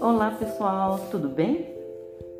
Olá 0.00 0.36
pessoal, 0.36 0.98
tudo 1.08 1.28
bem? 1.28 1.68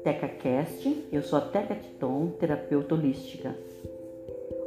TecaCast, 0.02 1.06
eu 1.12 1.23
sou 1.23 1.39
a 1.39 1.42
Teca 1.42 1.76
Titon, 1.76 2.33
terapeuta 2.41 2.96
holística. 2.96 3.54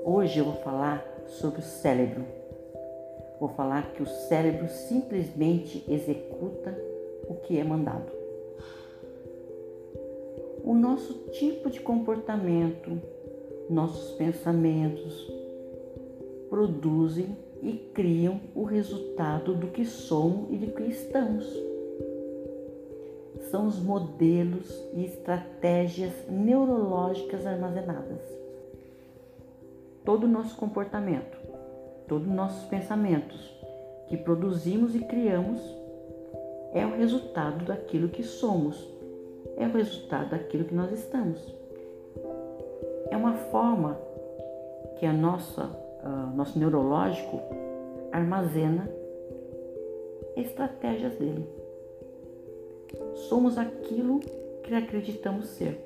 Hoje 0.05 0.39
eu 0.39 0.45
vou 0.45 0.55
falar 0.61 1.05
sobre 1.27 1.59
o 1.59 1.63
cérebro. 1.63 2.23
Vou 3.41 3.49
falar 3.49 3.93
que 3.93 4.01
o 4.01 4.07
cérebro 4.07 4.69
simplesmente 4.69 5.83
executa 5.91 6.73
o 7.27 7.35
que 7.35 7.59
é 7.59 7.63
mandado. 7.63 8.09
O 10.63 10.73
nosso 10.73 11.13
tipo 11.31 11.69
de 11.69 11.81
comportamento, 11.81 13.01
nossos 13.69 14.11
pensamentos 14.15 15.29
produzem 16.49 17.35
e 17.63 17.73
criam 17.93 18.39
o 18.53 18.63
resultado 18.63 19.55
do 19.55 19.67
que 19.67 19.85
somos 19.85 20.51
e 20.51 20.57
de 20.57 20.67
que 20.67 20.83
estamos 20.83 21.45
são 23.49 23.67
os 23.67 23.79
modelos 23.79 24.67
e 24.95 25.05
estratégias 25.05 26.11
neurológicas 26.27 27.45
armazenadas. 27.45 28.19
Todo 30.03 30.23
o 30.23 30.27
nosso 30.27 30.55
comportamento, 30.57 31.37
todos 32.07 32.27
os 32.27 32.33
nossos 32.33 32.65
pensamentos 32.65 33.53
que 34.07 34.17
produzimos 34.17 34.95
e 34.95 34.99
criamos 34.99 35.59
é 36.73 36.83
o 36.83 36.97
resultado 36.97 37.63
daquilo 37.65 38.09
que 38.09 38.23
somos, 38.23 38.83
é 39.55 39.67
o 39.67 39.71
resultado 39.71 40.31
daquilo 40.31 40.65
que 40.65 40.73
nós 40.73 40.91
estamos. 40.91 41.39
É 43.11 43.15
uma 43.15 43.33
forma 43.33 43.99
que 44.97 45.05
a 45.05 45.13
nossa, 45.13 45.69
uh, 46.03 46.35
nosso 46.35 46.59
neurológico 46.59 47.39
armazena 48.11 48.89
estratégias 50.35 51.13
dele. 51.15 51.47
Somos 53.29 53.57
aquilo 53.57 54.19
que 54.63 54.73
acreditamos 54.73 55.47
ser. 55.47 55.79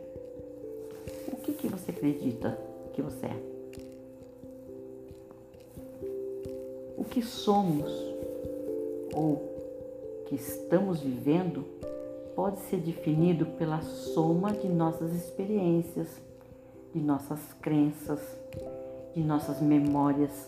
O 1.31 1.37
que, 1.37 1.53
que 1.53 1.67
você 1.67 1.91
acredita 1.91 2.57
que 2.93 3.01
você 3.01 3.27
é? 3.27 3.57
O 6.97 7.03
que 7.03 7.21
somos 7.21 7.91
ou 9.13 9.57
que 10.27 10.35
estamos 10.35 10.99
vivendo 10.99 11.63
pode 12.35 12.59
ser 12.61 12.77
definido 12.77 13.45
pela 13.45 13.81
soma 13.81 14.51
de 14.51 14.67
nossas 14.67 15.13
experiências, 15.13 16.07
de 16.93 16.99
nossas 16.99 17.39
crenças, 17.61 18.19
de 19.17 19.23
nossas 19.23 19.59
memórias 19.59 20.47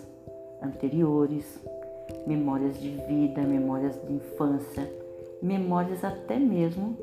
anteriores, 0.61 1.59
memórias 2.27 2.79
de 2.79 2.89
vida, 2.89 3.41
memórias 3.41 3.99
de 4.05 4.13
infância, 4.13 4.87
memórias 5.41 6.03
até 6.03 6.37
mesmo 6.37 6.95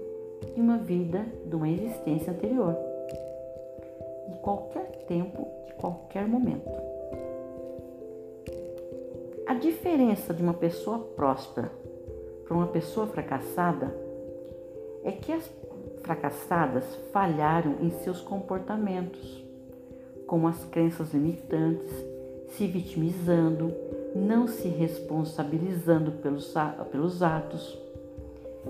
de 0.55 0.61
uma 0.61 0.79
vida, 0.79 1.27
de 1.45 1.57
uma 1.57 1.69
existência 1.69 2.33
anterior, 2.33 2.73
de 4.29 4.39
qualquer 4.39 4.87
tempo, 5.09 5.49
de 5.67 5.75
qualquer 5.75 6.29
momento. 6.29 6.71
A 9.45 9.55
diferença 9.55 10.33
de 10.33 10.45
uma 10.45 10.55
pessoa 10.55 11.01
próspera 11.17 11.73
para 12.47 12.57
uma 12.57 12.69
pessoa 12.69 13.09
fracassada 13.09 13.93
é 15.03 15.11
que 15.11 15.33
as 15.33 15.51
fracassadas 16.03 16.85
falharam 17.13 17.75
em 17.81 17.91
seus 17.91 18.21
comportamentos, 18.21 19.46
como 20.27 20.49
as 20.49 20.65
crenças 20.65 21.13
limitantes, 21.13 21.91
se 22.49 22.67
vitimizando, 22.67 23.73
não 24.15 24.47
se 24.47 24.69
responsabilizando 24.69 26.13
pelos, 26.13 26.55
pelos 26.91 27.23
atos. 27.23 27.79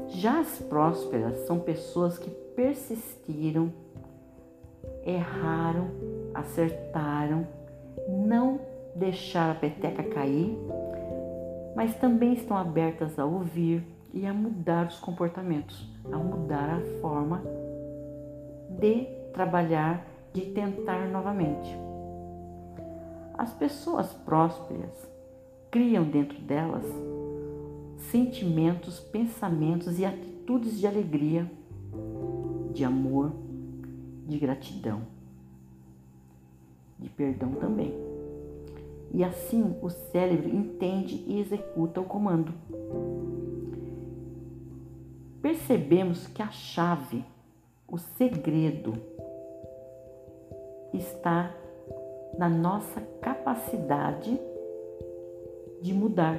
Já 0.09 0.41
as 0.41 0.59
prósperas 0.59 1.39
são 1.47 1.59
pessoas 1.59 2.19
que 2.19 2.31
persistiram, 2.31 3.73
erraram, 5.05 5.89
acertaram, 6.35 7.47
não 8.09 8.61
deixaram 8.95 9.53
a 9.53 9.57
peteca 9.57 10.03
cair, 10.03 10.59
mas 11.75 11.95
também 11.97 12.33
estão 12.33 12.57
abertas 12.57 13.19
a 13.19 13.25
ouvir 13.25 13.83
e 14.13 14.27
a 14.27 14.33
mudar 14.33 14.87
os 14.87 14.99
comportamentos, 14.99 15.87
a 16.11 16.17
mudar 16.17 16.71
a 16.71 17.01
forma 17.01 17.43
de 18.71 19.05
trabalhar, 19.33 20.07
de 20.37 20.43
tentar 20.43 21.09
novamente. 21.09 21.75
As 23.39 23.55
pessoas 23.55 24.13
prósperas 24.13 24.93
criam 25.71 26.05
dentro 26.05 26.39
delas 26.43 26.85
sentimentos, 28.11 29.01
pensamentos 29.01 29.99
e 29.99 30.05
atitudes 30.05 30.79
de 30.79 30.87
alegria, 30.87 31.51
de 32.75 32.85
amor, 32.85 33.33
de 34.27 34.39
gratidão, 34.39 35.01
de 36.99 37.09
perdão 37.09 37.53
também. 37.53 37.95
E 39.15 39.25
assim 39.25 39.75
o 39.81 39.89
cérebro 39.89 40.55
entende 40.55 41.25
e 41.27 41.41
executa 41.41 41.99
o 41.99 42.05
comando. 42.05 42.53
Percebemos 45.41 46.27
que 46.27 46.43
a 46.43 46.51
chave, 46.51 47.25
o 47.89 47.97
segredo, 47.97 49.17
está 50.97 51.55
na 52.39 52.49
nossa 52.49 53.01
capacidade 53.21 54.39
de 55.81 55.95
mudar 55.95 56.39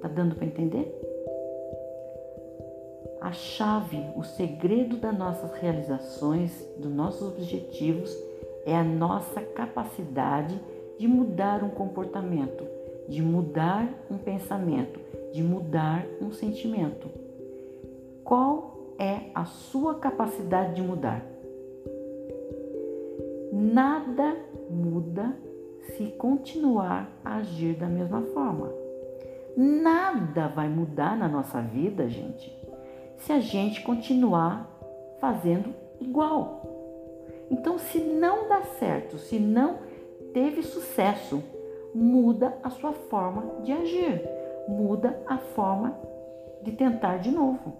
Tá 0.00 0.06
dando 0.06 0.36
para 0.36 0.46
entender? 0.46 0.94
A 3.20 3.32
chave, 3.32 4.00
o 4.16 4.22
segredo 4.22 4.96
das 4.96 5.16
nossas 5.16 5.52
realizações, 5.54 6.64
dos 6.78 6.92
nossos 6.92 7.32
objetivos, 7.32 8.16
é 8.64 8.76
a 8.76 8.84
nossa 8.84 9.40
capacidade 9.40 10.58
de 10.98 11.08
mudar 11.08 11.64
um 11.64 11.70
comportamento, 11.70 12.64
de 13.08 13.20
mudar 13.20 13.88
um 14.08 14.16
pensamento, 14.18 15.00
de 15.32 15.42
mudar 15.42 16.06
um 16.20 16.30
sentimento. 16.30 17.08
Qual 18.22 18.94
é 18.98 19.30
a 19.34 19.44
sua 19.46 19.96
capacidade 19.96 20.74
de 20.74 20.82
mudar? 20.82 21.24
Nada 23.70 24.34
muda 24.70 25.36
se 25.94 26.06
continuar 26.12 27.10
a 27.22 27.36
agir 27.36 27.74
da 27.74 27.86
mesma 27.86 28.22
forma. 28.32 28.72
Nada 29.54 30.48
vai 30.48 30.70
mudar 30.70 31.14
na 31.18 31.28
nossa 31.28 31.60
vida, 31.60 32.08
gente, 32.08 32.50
se 33.18 33.30
a 33.30 33.40
gente 33.40 33.82
continuar 33.82 34.70
fazendo 35.20 35.74
igual. 36.00 36.62
Então, 37.50 37.78
se 37.78 37.98
não 37.98 38.48
dá 38.48 38.62
certo, 38.62 39.18
se 39.18 39.38
não 39.38 39.80
teve 40.32 40.62
sucesso, 40.62 41.42
muda 41.94 42.56
a 42.62 42.70
sua 42.70 42.92
forma 42.92 43.62
de 43.64 43.72
agir, 43.72 44.22
muda 44.66 45.20
a 45.26 45.36
forma 45.36 45.94
de 46.62 46.72
tentar 46.72 47.18
de 47.18 47.30
novo. 47.30 47.74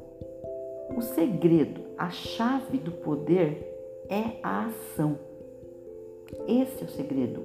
O 0.94 1.00
segredo, 1.00 1.80
a 1.96 2.10
chave 2.10 2.76
do 2.76 2.92
poder 2.92 4.06
é 4.10 4.38
a 4.42 4.66
ação. 4.66 5.27
Esse 6.46 6.82
é 6.82 6.86
o 6.86 6.90
segredo. 6.90 7.44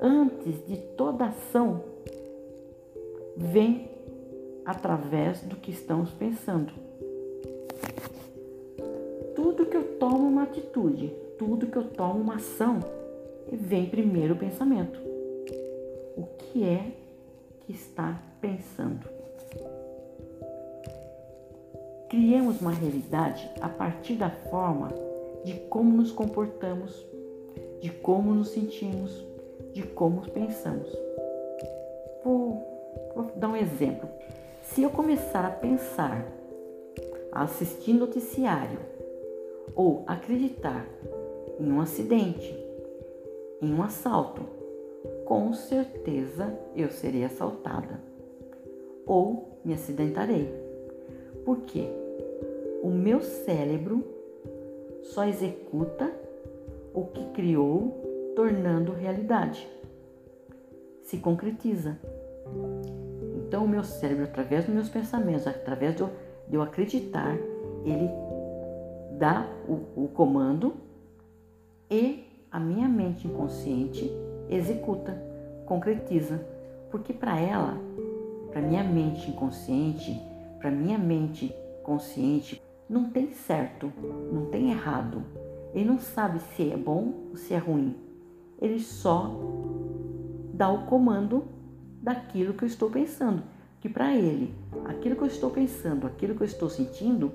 Antes 0.00 0.66
de 0.66 0.76
toda 0.76 1.26
ação, 1.26 1.82
vem 3.36 3.88
através 4.64 5.40
do 5.42 5.56
que 5.56 5.70
estamos 5.70 6.10
pensando. 6.10 6.72
Tudo 9.34 9.66
que 9.66 9.76
eu 9.76 9.98
tomo 9.98 10.28
uma 10.28 10.44
atitude, 10.44 11.12
tudo 11.38 11.66
que 11.66 11.76
eu 11.76 11.84
tomo 11.84 12.20
uma 12.20 12.36
ação, 12.36 12.80
vem 13.50 13.86
primeiro 13.86 14.34
o 14.34 14.38
pensamento. 14.38 15.00
O 16.16 16.24
que 16.38 16.64
é 16.64 16.92
que 17.60 17.72
está 17.72 18.20
pensando? 18.40 19.08
Criemos 22.08 22.60
uma 22.60 22.72
realidade 22.72 23.48
a 23.60 23.68
partir 23.68 24.14
da 24.14 24.28
forma 24.28 24.90
de 25.44 25.54
como 25.70 25.96
nos 25.96 26.12
comportamos, 26.12 27.06
de 27.82 27.90
como 27.90 28.32
nos 28.32 28.48
sentimos, 28.48 29.26
de 29.74 29.82
como 29.82 30.22
pensamos. 30.30 30.88
Vou 32.24 32.72
Vou 33.14 33.30
dar 33.36 33.48
um 33.48 33.56
exemplo. 33.56 34.08
Se 34.62 34.82
eu 34.82 34.90
começar 34.90 35.44
a 35.44 35.50
pensar, 35.50 36.26
a 37.30 37.42
assistir 37.42 37.92
noticiário 37.92 38.78
ou 39.74 40.02
acreditar 40.06 40.86
em 41.58 41.70
um 41.70 41.80
acidente, 41.80 42.56
em 43.60 43.72
um 43.72 43.82
assalto, 43.82 44.42
com 45.24 45.52
certeza 45.52 46.58
eu 46.74 46.90
serei 46.90 47.24
assaltada 47.24 48.00
ou 49.06 49.58
me 49.64 49.74
acidentarei. 49.74 50.48
Por 51.44 51.60
quê? 51.62 51.86
O 52.82 52.88
meu 52.88 53.20
cérebro 53.20 54.04
só 55.02 55.24
executa 55.24 56.10
o 56.94 57.06
que 57.06 57.24
criou, 57.32 58.32
tornando 58.34 58.92
realidade. 58.92 59.68
se 61.02 61.18
concretiza. 61.18 61.98
Então, 63.36 63.64
o 63.64 63.68
meu 63.68 63.84
cérebro, 63.84 64.24
através 64.24 64.64
dos 64.64 64.74
meus 64.74 64.88
pensamentos, 64.88 65.46
através 65.46 65.94
de 65.94 66.04
eu 66.50 66.62
acreditar, 66.62 67.36
ele 67.84 68.08
dá 69.18 69.46
o, 69.68 70.04
o 70.04 70.08
comando 70.08 70.74
e 71.90 72.24
a 72.50 72.58
minha 72.58 72.88
mente 72.88 73.26
inconsciente 73.28 74.10
executa, 74.48 75.20
concretiza. 75.66 76.40
Porque 76.90 77.12
para 77.12 77.38
ela, 77.38 77.76
para 78.50 78.62
minha 78.62 78.84
mente 78.84 79.30
inconsciente, 79.30 80.20
para 80.58 80.70
minha 80.70 80.98
mente 80.98 81.54
consciente, 81.82 82.62
não 82.88 83.10
tem 83.10 83.32
certo, 83.32 83.92
não 84.32 84.46
tem 84.46 84.70
errado. 84.70 85.22
Ele 85.72 85.84
não 85.84 85.98
sabe 85.98 86.40
se 86.40 86.70
é 86.70 86.76
bom 86.76 87.28
ou 87.30 87.36
se 87.36 87.54
é 87.54 87.58
ruim. 87.58 87.96
Ele 88.60 88.78
só 88.80 89.30
dá 90.52 90.68
o 90.70 90.86
comando 90.86 91.44
daquilo 92.00 92.54
que 92.54 92.64
eu 92.64 92.68
estou 92.68 92.90
pensando. 92.90 93.42
Que 93.80 93.88
para 93.88 94.14
ele, 94.14 94.54
aquilo 94.84 95.16
que 95.16 95.22
eu 95.22 95.26
estou 95.26 95.50
pensando, 95.50 96.06
aquilo 96.06 96.34
que 96.34 96.42
eu 96.42 96.46
estou 96.46 96.70
sentindo, 96.70 97.32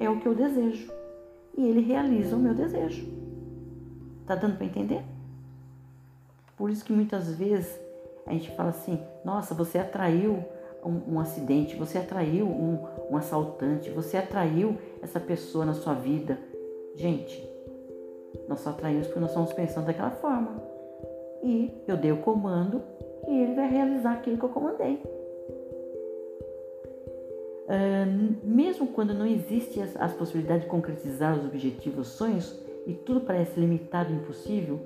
é 0.00 0.08
o 0.08 0.18
que 0.20 0.26
eu 0.26 0.34
desejo. 0.34 0.90
E 1.56 1.66
ele 1.66 1.80
realiza 1.80 2.34
o 2.34 2.38
meu 2.38 2.54
desejo. 2.54 3.06
Tá 4.26 4.34
dando 4.34 4.56
para 4.56 4.66
entender? 4.66 5.02
Por 6.56 6.70
isso 6.70 6.84
que 6.84 6.92
muitas 6.92 7.34
vezes 7.34 7.78
a 8.26 8.32
gente 8.32 8.50
fala 8.56 8.70
assim: 8.70 8.98
nossa, 9.24 9.54
você 9.54 9.78
atraiu 9.78 10.42
um, 10.84 11.14
um 11.14 11.20
acidente, 11.20 11.76
você 11.76 11.98
atraiu 11.98 12.46
um, 12.46 12.86
um 13.10 13.16
assaltante, 13.16 13.90
você 13.90 14.16
atraiu 14.16 14.78
essa 15.02 15.20
pessoa 15.20 15.64
na 15.64 15.74
sua 15.74 15.94
vida. 15.94 16.38
Gente, 16.94 17.51
nós 18.48 18.60
só 18.60 18.70
atraímos 18.70 19.06
porque 19.06 19.20
nós 19.20 19.30
estamos 19.30 19.52
pensando 19.52 19.86
daquela 19.86 20.10
forma. 20.10 20.62
E 21.42 21.70
eu 21.86 21.96
dei 21.96 22.12
o 22.12 22.18
comando 22.18 22.82
e 23.28 23.42
ele 23.42 23.54
vai 23.54 23.68
realizar 23.68 24.12
aquilo 24.12 24.38
que 24.38 24.44
eu 24.44 24.48
comandei. 24.48 25.02
Uh, 27.64 28.36
mesmo 28.44 28.88
quando 28.88 29.14
não 29.14 29.26
existe 29.26 29.80
as, 29.80 29.96
as 29.96 30.12
possibilidades 30.12 30.64
de 30.64 30.70
concretizar 30.70 31.38
os 31.38 31.44
objetivos, 31.44 32.08
os 32.08 32.14
sonhos, 32.14 32.60
e 32.86 32.92
tudo 32.94 33.20
parece 33.20 33.58
limitado 33.58 34.12
e 34.12 34.16
impossível, 34.16 34.80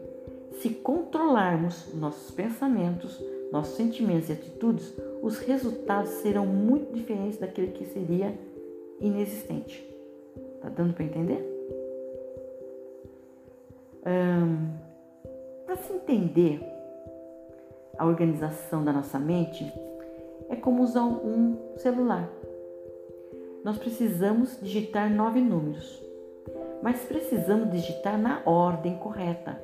se 0.60 0.70
controlarmos 0.70 1.92
nossos 1.94 2.30
pensamentos, 2.30 3.22
nossos 3.50 3.76
sentimentos 3.76 4.28
e 4.28 4.32
atitudes, 4.32 4.94
os 5.22 5.38
resultados 5.38 6.10
serão 6.10 6.46
muito 6.46 6.92
diferentes 6.92 7.38
daquele 7.38 7.72
que 7.72 7.84
seria 7.86 8.34
inexistente. 9.00 9.84
Tá 10.60 10.68
dando 10.68 10.94
para 10.94 11.04
entender? 11.04 11.55
Para 15.66 15.76
se 15.78 15.92
entender 15.92 16.60
a 17.98 18.06
organização 18.06 18.84
da 18.84 18.92
nossa 18.92 19.18
mente, 19.18 19.72
é 20.48 20.54
como 20.54 20.84
usar 20.84 21.02
um 21.02 21.56
celular. 21.76 22.28
Nós 23.64 23.78
precisamos 23.78 24.60
digitar 24.62 25.10
nove 25.10 25.40
números, 25.40 26.00
mas 26.84 27.00
precisamos 27.00 27.72
digitar 27.72 28.16
na 28.16 28.42
ordem 28.46 28.96
correta. 28.96 29.60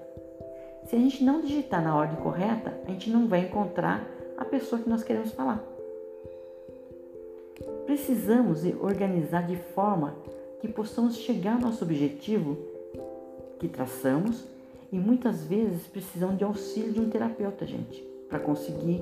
Se 0.86 0.96
a 0.96 0.98
gente 0.98 1.22
não 1.22 1.40
digitar 1.40 1.80
na 1.80 1.96
ordem 1.96 2.16
correta, 2.16 2.76
a 2.84 2.90
gente 2.90 3.10
não 3.10 3.28
vai 3.28 3.42
encontrar 3.42 4.04
a 4.36 4.44
pessoa 4.44 4.82
que 4.82 4.88
nós 4.88 5.04
queremos 5.04 5.30
falar. 5.30 5.62
Precisamos 7.86 8.64
organizar 8.80 9.46
de 9.46 9.54
forma 9.54 10.16
que 10.60 10.66
possamos 10.66 11.16
chegar 11.16 11.54
ao 11.54 11.60
nosso 11.60 11.84
objetivo 11.84 12.71
que 13.62 13.68
traçamos 13.68 14.44
e 14.90 14.98
muitas 14.98 15.44
vezes 15.44 15.86
precisam 15.86 16.34
de 16.34 16.42
auxílio 16.42 16.92
de 16.92 17.00
um 17.00 17.08
terapeuta, 17.08 17.64
gente, 17.64 18.02
para 18.28 18.40
conseguir 18.40 19.00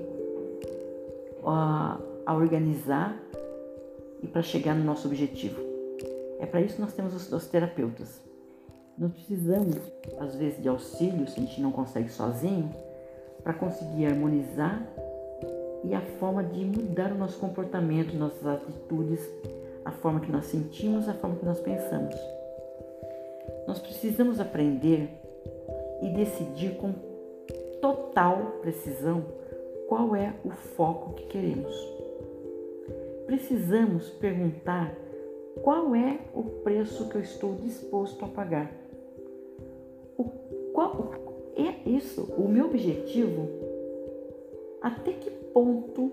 uh, 1.42 1.98
a 2.26 2.34
organizar 2.34 3.18
e 4.22 4.26
para 4.26 4.42
chegar 4.42 4.74
no 4.74 4.84
nosso 4.84 5.08
objetivo. 5.08 5.58
É 6.38 6.44
para 6.44 6.60
isso 6.60 6.74
que 6.74 6.82
nós 6.82 6.92
temos 6.92 7.14
os, 7.14 7.32
os 7.32 7.46
terapeutas. 7.46 8.20
Nós 8.98 9.12
precisamos, 9.12 9.78
às 10.18 10.34
vezes, 10.36 10.62
de 10.62 10.68
auxílio, 10.68 11.26
se 11.26 11.40
a 11.40 11.42
gente 11.42 11.58
não 11.60 11.72
consegue 11.72 12.10
sozinho, 12.10 12.70
para 13.42 13.54
conseguir 13.54 14.06
harmonizar 14.06 14.86
e 15.82 15.94
a 15.94 16.02
forma 16.18 16.44
de 16.44 16.62
mudar 16.66 17.10
o 17.12 17.14
nosso 17.14 17.38
comportamento, 17.38 18.12
nossas 18.12 18.46
atitudes, 18.46 19.26
a 19.86 19.90
forma 19.90 20.20
que 20.20 20.30
nós 20.30 20.44
sentimos, 20.44 21.08
a 21.08 21.14
forma 21.14 21.36
que 21.36 21.46
nós 21.46 21.58
pensamos. 21.60 22.14
Nós 23.70 23.78
precisamos 23.78 24.40
aprender 24.40 25.08
e 26.02 26.08
decidir 26.08 26.76
com 26.78 26.92
total 27.80 28.58
precisão 28.60 29.24
qual 29.88 30.16
é 30.16 30.34
o 30.44 30.50
foco 30.50 31.14
que 31.14 31.26
queremos. 31.26 31.72
Precisamos 33.26 34.10
perguntar 34.10 34.92
qual 35.62 35.94
é 35.94 36.18
o 36.34 36.42
preço 36.64 37.08
que 37.10 37.14
eu 37.14 37.20
estou 37.20 37.54
disposto 37.54 38.24
a 38.24 38.28
pagar. 38.28 38.72
O, 40.18 40.24
qual 40.72 41.12
é 41.56 41.88
isso? 41.88 42.22
O 42.36 42.48
meu 42.48 42.64
objetivo? 42.64 43.48
Até 44.82 45.12
que 45.12 45.30
ponto? 45.30 46.10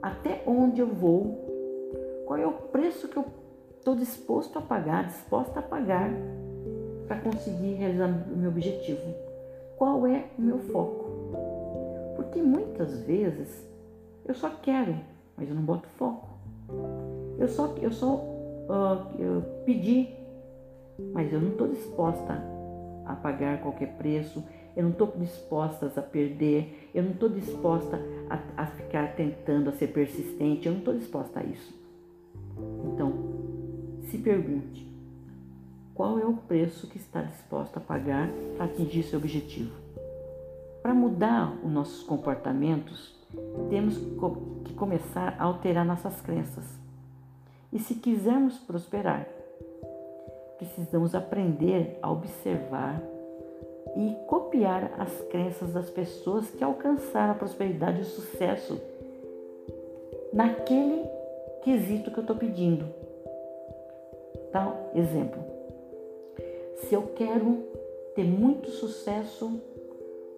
Até 0.00 0.44
onde 0.46 0.80
eu 0.80 0.86
vou? 0.86 2.24
Qual 2.24 2.38
é 2.38 2.46
o 2.46 2.52
preço 2.52 3.08
que 3.08 3.16
eu 3.16 3.24
estou 3.80 3.96
disposto 3.96 4.60
a 4.60 4.62
pagar, 4.62 5.08
disposta 5.08 5.58
a 5.58 5.62
pagar 5.62 6.08
para 7.12 7.20
conseguir 7.20 7.74
realizar 7.74 8.06
o 8.06 8.36
meu 8.36 8.48
objetivo? 8.48 9.14
Qual 9.76 10.06
é 10.06 10.24
o 10.38 10.42
meu 10.42 10.58
foco? 10.58 11.10
Porque 12.16 12.40
muitas 12.40 13.02
vezes 13.02 13.68
eu 14.24 14.34
só 14.34 14.48
quero, 14.62 14.96
mas 15.36 15.48
eu 15.48 15.54
não 15.54 15.62
boto 15.62 15.86
foco. 15.98 16.28
Eu 17.38 17.48
só, 17.48 17.74
eu 17.82 17.92
só 17.92 18.14
uh, 18.14 19.20
eu 19.20 19.42
pedi, 19.66 20.08
mas 21.12 21.30
eu 21.30 21.40
não 21.40 21.50
estou 21.50 21.68
disposta 21.68 22.42
a 23.04 23.14
pagar 23.16 23.60
qualquer 23.60 23.94
preço, 23.98 24.42
eu 24.74 24.84
não 24.84 24.92
estou 24.92 25.12
disposta 25.18 25.92
a 25.94 26.02
perder, 26.02 26.90
eu 26.94 27.02
não 27.02 27.10
estou 27.10 27.28
disposta 27.28 28.00
a, 28.30 28.62
a, 28.62 28.66
ficar 28.66 29.14
tentando, 29.16 29.68
a 29.68 29.72
ser 29.72 29.88
persistente, 29.88 30.66
eu 30.66 30.72
não 30.72 30.78
estou 30.78 30.94
disposta 30.94 31.40
a 31.40 31.44
isso. 31.44 31.74
Então, 32.86 33.12
se 34.04 34.16
pergunte: 34.16 34.91
qual 36.02 36.18
é 36.18 36.26
o 36.26 36.32
preço 36.32 36.88
que 36.88 36.98
está 36.98 37.22
disposto 37.22 37.76
a 37.76 37.80
pagar 37.80 38.28
para 38.56 38.64
atingir 38.64 39.04
seu 39.04 39.20
objetivo. 39.20 39.72
Para 40.82 40.92
mudar 40.92 41.56
os 41.62 41.70
nossos 41.70 42.02
comportamentos, 42.02 43.14
temos 43.70 43.98
que 44.64 44.74
começar 44.74 45.36
a 45.38 45.44
alterar 45.44 45.84
nossas 45.84 46.20
crenças. 46.20 46.64
E 47.72 47.78
se 47.78 47.94
quisermos 47.94 48.58
prosperar, 48.58 49.28
precisamos 50.58 51.14
aprender 51.14 52.00
a 52.02 52.10
observar 52.10 53.00
e 53.96 54.16
copiar 54.26 54.94
as 54.98 55.20
crenças 55.30 55.72
das 55.72 55.88
pessoas 55.88 56.50
que 56.50 56.64
alcançaram 56.64 57.30
a 57.30 57.36
prosperidade 57.36 57.98
e 57.98 58.02
o 58.02 58.06
sucesso 58.06 58.76
naquele 60.32 61.06
quesito 61.62 62.10
que 62.10 62.18
eu 62.18 62.22
estou 62.22 62.34
pedindo. 62.34 62.86
Tal 64.50 64.90
exemplo, 64.96 65.51
se 66.82 66.94
eu 66.94 67.02
quero 67.14 67.64
ter 68.14 68.24
muito 68.24 68.70
sucesso 68.70 69.60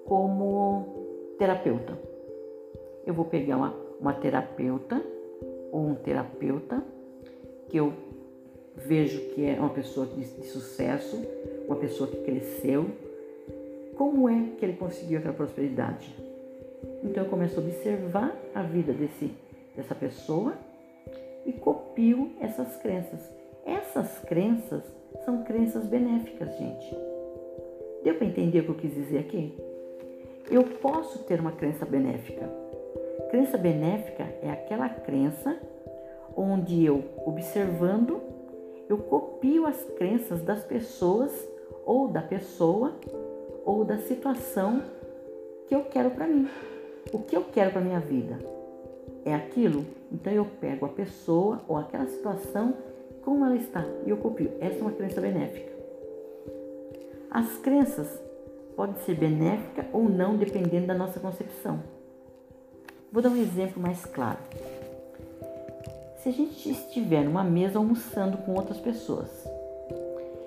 como 0.05 1.35
terapeuta. 1.39 1.99
Eu 3.07 3.15
vou 3.15 3.25
pegar 3.25 3.57
uma, 3.57 3.75
uma 4.01 4.13
terapeuta 4.13 5.03
ou 5.73 5.87
um 5.87 5.95
terapeuta 5.95 6.83
que 7.69 7.77
eu 7.77 7.93
vejo 8.77 9.21
que 9.35 9.45
é 9.45 9.59
uma 9.59 9.71
pessoa 9.71 10.07
de, 10.07 10.25
de 10.25 10.47
sucesso, 10.47 11.21
uma 11.67 11.77
pessoa 11.77 12.09
que 12.09 12.19
cresceu. 12.19 12.87
Como 13.97 14.29
é 14.29 14.51
que 14.59 14.65
ele 14.65 14.75
conseguiu 14.75 15.19
aquela 15.19 15.35
prosperidade? 15.35 16.15
Então 17.03 17.25
eu 17.25 17.31
começo 17.31 17.59
a 17.59 17.63
observar 17.63 18.37
a 18.55 18.63
vida 18.63 18.93
desse, 18.93 19.31
dessa 19.77 19.95
pessoa 19.95 20.55
e 21.47 21.53
copio 21.53 22.33
essas 22.41 22.77
crenças. 22.77 23.21
Essas 23.65 24.19
crenças 24.21 24.83
são 25.25 25.43
crenças 25.45 25.87
benéficas, 25.87 26.57
gente. 26.57 26.97
Deu 28.03 28.15
para 28.15 28.27
entender 28.27 28.61
o 28.61 28.65
que 28.65 28.71
eu 28.71 28.75
quis 28.75 28.95
dizer 28.95 29.19
aqui? 29.19 29.55
Eu 30.51 30.63
posso 30.65 31.21
ter 31.25 31.41
uma 31.41 31.53
crença 31.53 31.87
benéfica. 31.87 32.49
Crença 33.31 33.57
benéfica 33.57 34.25
é 34.43 34.51
aquela 34.51 34.89
crença 34.89 35.59
onde 36.37 36.85
eu, 36.85 37.05
observando, 37.25 38.21
eu 38.89 38.99
copio 38.99 39.67
as 39.67 39.83
crenças 39.97 40.43
das 40.43 40.63
pessoas 40.65 41.33
ou 41.87 42.09
da 42.09 42.21
pessoa 42.21 42.93
ou 43.65 43.85
da 43.85 43.99
situação 43.99 44.83
que 45.67 45.75
eu 45.75 45.85
quero 45.85 46.11
para 46.11 46.27
mim. 46.27 46.49
O 47.13 47.19
que 47.21 47.37
eu 47.37 47.45
quero 47.45 47.71
para 47.71 47.81
minha 47.81 48.01
vida 48.01 48.39
é 49.25 49.35
aquilo, 49.35 49.87
então 50.13 50.33
eu 50.33 50.45
pego 50.61 50.85
a 50.85 50.91
pessoa 50.91 51.63
ou 51.67 51.77
aquela 51.77 52.07
situação 52.07 52.75
como 53.25 53.45
ela 53.45 53.57
está 53.57 53.85
e 54.07 54.11
eu 54.11 54.17
copio. 54.17 54.53
Essa 54.61 54.79
é 54.79 54.81
uma 54.81 54.93
crença 54.93 55.21
benéfica. 55.21 55.73
As 57.31 57.57
crenças 57.57 58.09
podem 58.77 58.97
ser 59.05 59.15
benéficas 59.17 59.87
ou 59.93 60.09
não, 60.09 60.37
dependendo 60.37 60.87
da 60.87 60.95
nossa 60.95 61.19
concepção. 61.19 61.83
Vou 63.11 63.23
dar 63.23 63.31
um 63.31 63.37
exemplo 63.37 63.81
mais 63.81 64.05
claro. 64.05 64.39
Se 66.19 66.29
a 66.29 66.33
gente 66.33 66.71
estiver 66.71 67.25
numa 67.25 67.45
mesa 67.45 67.79
almoçando 67.79 68.39
com 68.39 68.55
outras 68.55 68.79
pessoas 68.79 69.29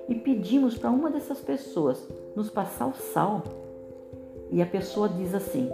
e 0.09 0.15
pedimos 0.15 0.77
para 0.77 0.89
uma 0.89 1.09
dessas 1.09 1.39
pessoas 1.39 2.05
nos 2.35 2.49
passar 2.49 2.87
o 2.87 2.93
sal, 2.93 3.43
e 4.51 4.61
a 4.61 4.65
pessoa 4.65 5.09
diz 5.09 5.33
assim: 5.33 5.69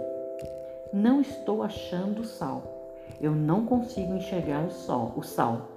Não 0.92 1.20
estou 1.20 1.62
achando 1.62 2.24
sal, 2.24 2.62
eu 3.20 3.32
não 3.32 3.64
consigo 3.64 4.14
enxergar 4.14 4.64
o, 4.64 4.70
sol, 4.70 5.12
o 5.16 5.22
sal. 5.22 5.68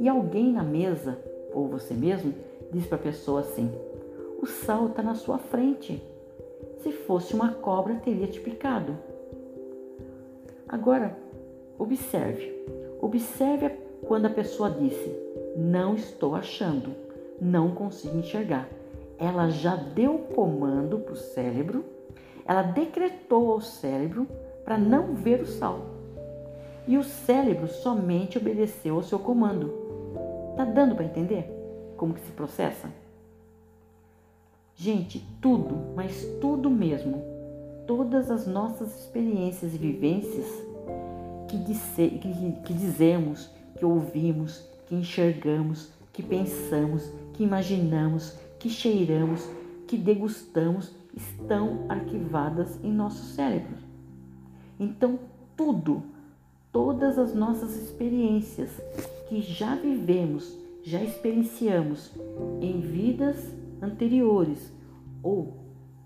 E 0.00 0.08
alguém 0.08 0.50
na 0.50 0.62
mesa, 0.62 1.18
ou 1.52 1.68
você 1.68 1.92
mesmo, 1.92 2.32
diz 2.72 2.86
para 2.86 2.96
a 2.96 3.02
pessoa 3.02 3.40
assim: 3.40 3.70
O 4.40 4.46
sal 4.46 4.86
está 4.86 5.02
na 5.02 5.14
sua 5.14 5.36
frente. 5.36 6.02
Se 6.78 6.90
fosse 6.90 7.34
uma 7.34 7.52
cobra, 7.52 7.96
teria 7.96 8.26
te 8.26 8.40
picado. 8.40 8.96
Agora, 10.66 11.14
observe. 11.78 12.50
Observe 12.98 13.72
quando 14.06 14.24
a 14.24 14.30
pessoa 14.30 14.70
disse: 14.70 15.14
Não 15.54 15.94
estou 15.94 16.34
achando, 16.34 16.94
não 17.38 17.72
consigo 17.72 18.16
enxergar. 18.16 18.70
Ela 19.18 19.50
já 19.50 19.76
deu 19.76 20.16
comando 20.34 20.98
para 21.00 21.12
o 21.12 21.16
cérebro, 21.16 21.84
ela 22.46 22.62
decretou 22.62 23.52
ao 23.52 23.60
cérebro 23.60 24.26
para 24.64 24.78
não 24.78 25.14
ver 25.14 25.42
o 25.42 25.46
sal. 25.46 25.80
E 26.88 26.96
o 26.96 27.04
cérebro 27.04 27.68
somente 27.68 28.38
obedeceu 28.38 28.94
ao 28.94 29.02
seu 29.02 29.18
comando. 29.18 29.79
Tá 30.60 30.66
dando 30.66 30.94
para 30.94 31.06
entender 31.06 31.50
como 31.96 32.12
que 32.12 32.20
se 32.20 32.32
processa? 32.32 32.90
Gente, 34.76 35.26
tudo, 35.40 35.94
mas 35.96 36.22
tudo 36.38 36.68
mesmo, 36.68 37.24
todas 37.86 38.30
as 38.30 38.46
nossas 38.46 38.94
experiências 39.00 39.74
e 39.74 39.78
vivências 39.78 40.46
que, 41.48 41.56
disse, 41.56 42.10
que, 42.10 42.52
que 42.62 42.74
dizemos, 42.74 43.50
que 43.78 43.86
ouvimos, 43.86 44.68
que 44.86 44.94
enxergamos, 44.94 45.88
que 46.12 46.22
pensamos, 46.22 47.10
que 47.32 47.42
imaginamos, 47.42 48.36
que 48.58 48.68
cheiramos, 48.68 49.48
que 49.86 49.96
degustamos, 49.96 50.94
estão 51.16 51.86
arquivadas 51.88 52.78
em 52.84 52.92
nosso 52.92 53.24
cérebro. 53.34 53.78
Então, 54.78 55.20
tudo, 55.56 56.02
todas 56.72 57.18
as 57.18 57.34
nossas 57.34 57.76
experiências 57.76 58.70
que 59.28 59.40
já 59.40 59.74
vivemos, 59.74 60.56
já 60.82 61.02
experienciamos 61.02 62.12
em 62.60 62.80
vidas 62.80 63.36
anteriores 63.82 64.72
ou 65.22 65.54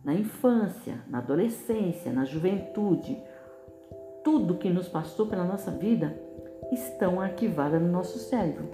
na 0.04 0.14
infância, 0.14 0.98
na 1.08 1.18
adolescência, 1.18 2.12
na 2.12 2.24
juventude, 2.24 3.16
tudo 4.22 4.58
que 4.58 4.68
nos 4.70 4.88
passou 4.88 5.26
pela 5.26 5.44
nossa 5.44 5.70
vida 5.70 6.18
estão 6.72 7.20
arquivadas 7.20 7.80
no 7.80 7.88
nosso 7.88 8.18
cérebro. 8.18 8.68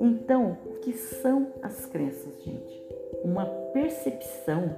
Então, 0.00 0.58
o 0.66 0.74
que 0.80 0.92
são 0.92 1.48
as 1.62 1.86
crenças, 1.86 2.42
gente? 2.42 2.82
Uma 3.24 3.46
percepção 3.72 4.76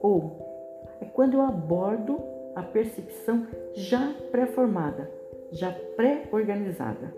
ou 0.00 0.96
é 1.00 1.04
quando 1.04 1.34
eu 1.34 1.42
abordo 1.42 2.18
a 2.54 2.62
percepção 2.62 3.46
já 3.74 4.14
pré-formada, 4.30 5.10
já 5.50 5.70
pré-organizada. 5.96 7.14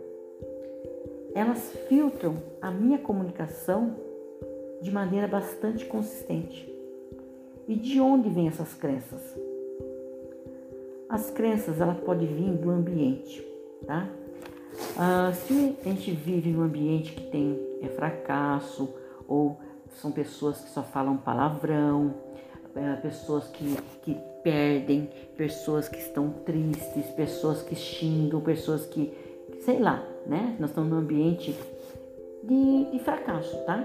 Elas 1.34 1.72
filtram 1.88 2.36
a 2.60 2.70
minha 2.70 2.98
comunicação 2.98 3.96
de 4.80 4.90
maneira 4.90 5.26
bastante 5.26 5.84
consistente. 5.86 6.72
E 7.66 7.74
de 7.74 8.00
onde 8.00 8.28
vêm 8.28 8.48
essas 8.48 8.74
crenças? 8.74 9.20
As 11.08 11.30
crenças 11.30 11.80
ela 11.80 11.94
pode 11.94 12.26
vir 12.26 12.52
do 12.52 12.70
ambiente, 12.70 13.42
tá? 13.86 14.08
Ah, 14.96 15.32
se 15.32 15.76
a 15.84 15.88
gente 15.88 16.10
vive 16.10 16.50
num 16.50 16.62
ambiente 16.62 17.12
que 17.12 17.30
tem 17.30 17.58
é, 17.80 17.88
fracasso 17.88 18.92
ou 19.26 19.56
são 20.00 20.10
pessoas 20.10 20.60
que 20.60 20.70
só 20.70 20.82
falam 20.82 21.16
palavrão, 21.16 22.14
é, 22.74 22.96
pessoas 22.96 23.46
que, 23.48 23.76
que 24.02 24.16
perdem, 24.44 25.08
pessoas 25.36 25.88
que 25.88 25.98
estão 25.98 26.30
tristes, 26.30 27.06
pessoas 27.16 27.62
que 27.62 27.74
xingam, 27.74 28.40
pessoas 28.42 28.84
que, 28.86 29.12
sei 29.62 29.78
lá, 29.80 30.06
né? 30.26 30.54
Nós 30.60 30.70
estamos 30.70 30.90
num 30.90 30.98
ambiente 30.98 31.58
de, 32.44 32.90
de 32.92 32.98
fracasso, 33.00 33.56
tá? 33.64 33.84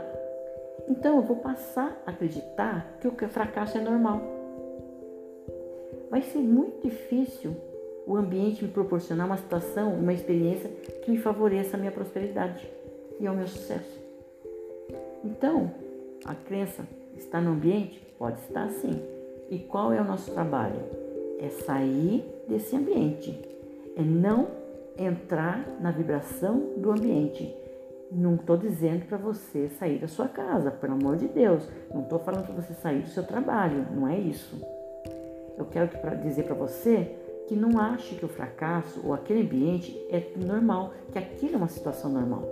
Então 0.90 1.16
eu 1.18 1.24
vou 1.24 1.38
passar 1.38 2.02
a 2.06 2.12
acreditar 2.12 2.98
que 3.00 3.08
o 3.08 3.30
fracasso 3.30 3.78
é 3.78 3.82
normal. 3.82 4.22
Vai 6.10 6.22
ser 6.22 6.40
muito 6.40 6.88
difícil 6.88 7.56
o 8.06 8.16
ambiente 8.16 8.64
me 8.64 8.72
proporcionar 8.72 9.28
uma 9.28 9.38
situação, 9.38 9.94
uma 9.94 10.14
experiência 10.14 10.70
que 11.04 11.12
me 11.12 11.18
favoreça 11.18 11.78
a 11.78 11.80
minha 11.80 11.92
prosperidade 11.92 12.68
e 13.20 13.28
ao 13.28 13.36
meu 13.36 13.48
sucesso. 13.48 14.00
Então, 15.24 15.72
a 16.26 16.34
crença 16.34 16.88
está 17.16 17.40
no 17.40 17.52
ambiente? 17.52 18.00
Pode 18.18 18.40
estar 18.42 18.68
sim. 18.70 19.19
E 19.50 19.60
qual 19.60 19.92
é 19.92 20.02
o 20.02 20.06
nosso 20.06 20.32
trabalho? 20.32 20.80
É 21.40 21.50
sair 21.50 22.24
desse 22.48 22.76
ambiente, 22.76 23.40
é 23.96 24.02
não 24.02 24.48
entrar 24.98 25.66
na 25.80 25.92
vibração 25.92 26.74
do 26.78 26.92
ambiente 26.92 27.56
não 28.12 28.36
estou 28.36 28.58
dizendo 28.58 29.06
para 29.06 29.18
você 29.18 29.70
sair 29.70 30.00
da 30.00 30.08
sua 30.08 30.28
casa, 30.28 30.72
pelo 30.72 30.94
amor 30.94 31.18
de 31.18 31.28
Deus. 31.28 31.68
Não 31.94 32.02
estou 32.02 32.20
falando 32.20 32.46
para 32.46 32.56
você 32.56 32.74
sair 32.74 33.02
do 33.02 33.10
seu 33.10 33.24
trabalho, 33.24 33.86
não 33.94 34.08
é 34.08 34.18
isso. 34.18 34.60
Eu 35.58 35.66
quero 35.66 35.90
dizer 36.24 36.44
para 36.44 36.56
você 36.56 37.16
que 37.48 37.56
não 37.56 37.80
ache 37.80 38.16
que 38.16 38.26
o 38.26 38.30
fracasso 38.30 39.02
ou 39.06 39.14
aquele 39.14 39.42
ambiente 39.42 39.96
é 40.10 40.24
normal, 40.38 40.94
que 41.12 41.20
aquilo 41.20 41.56
é 41.56 41.58
uma 41.58 41.68
situação 41.68 42.10
normal. 42.10 42.44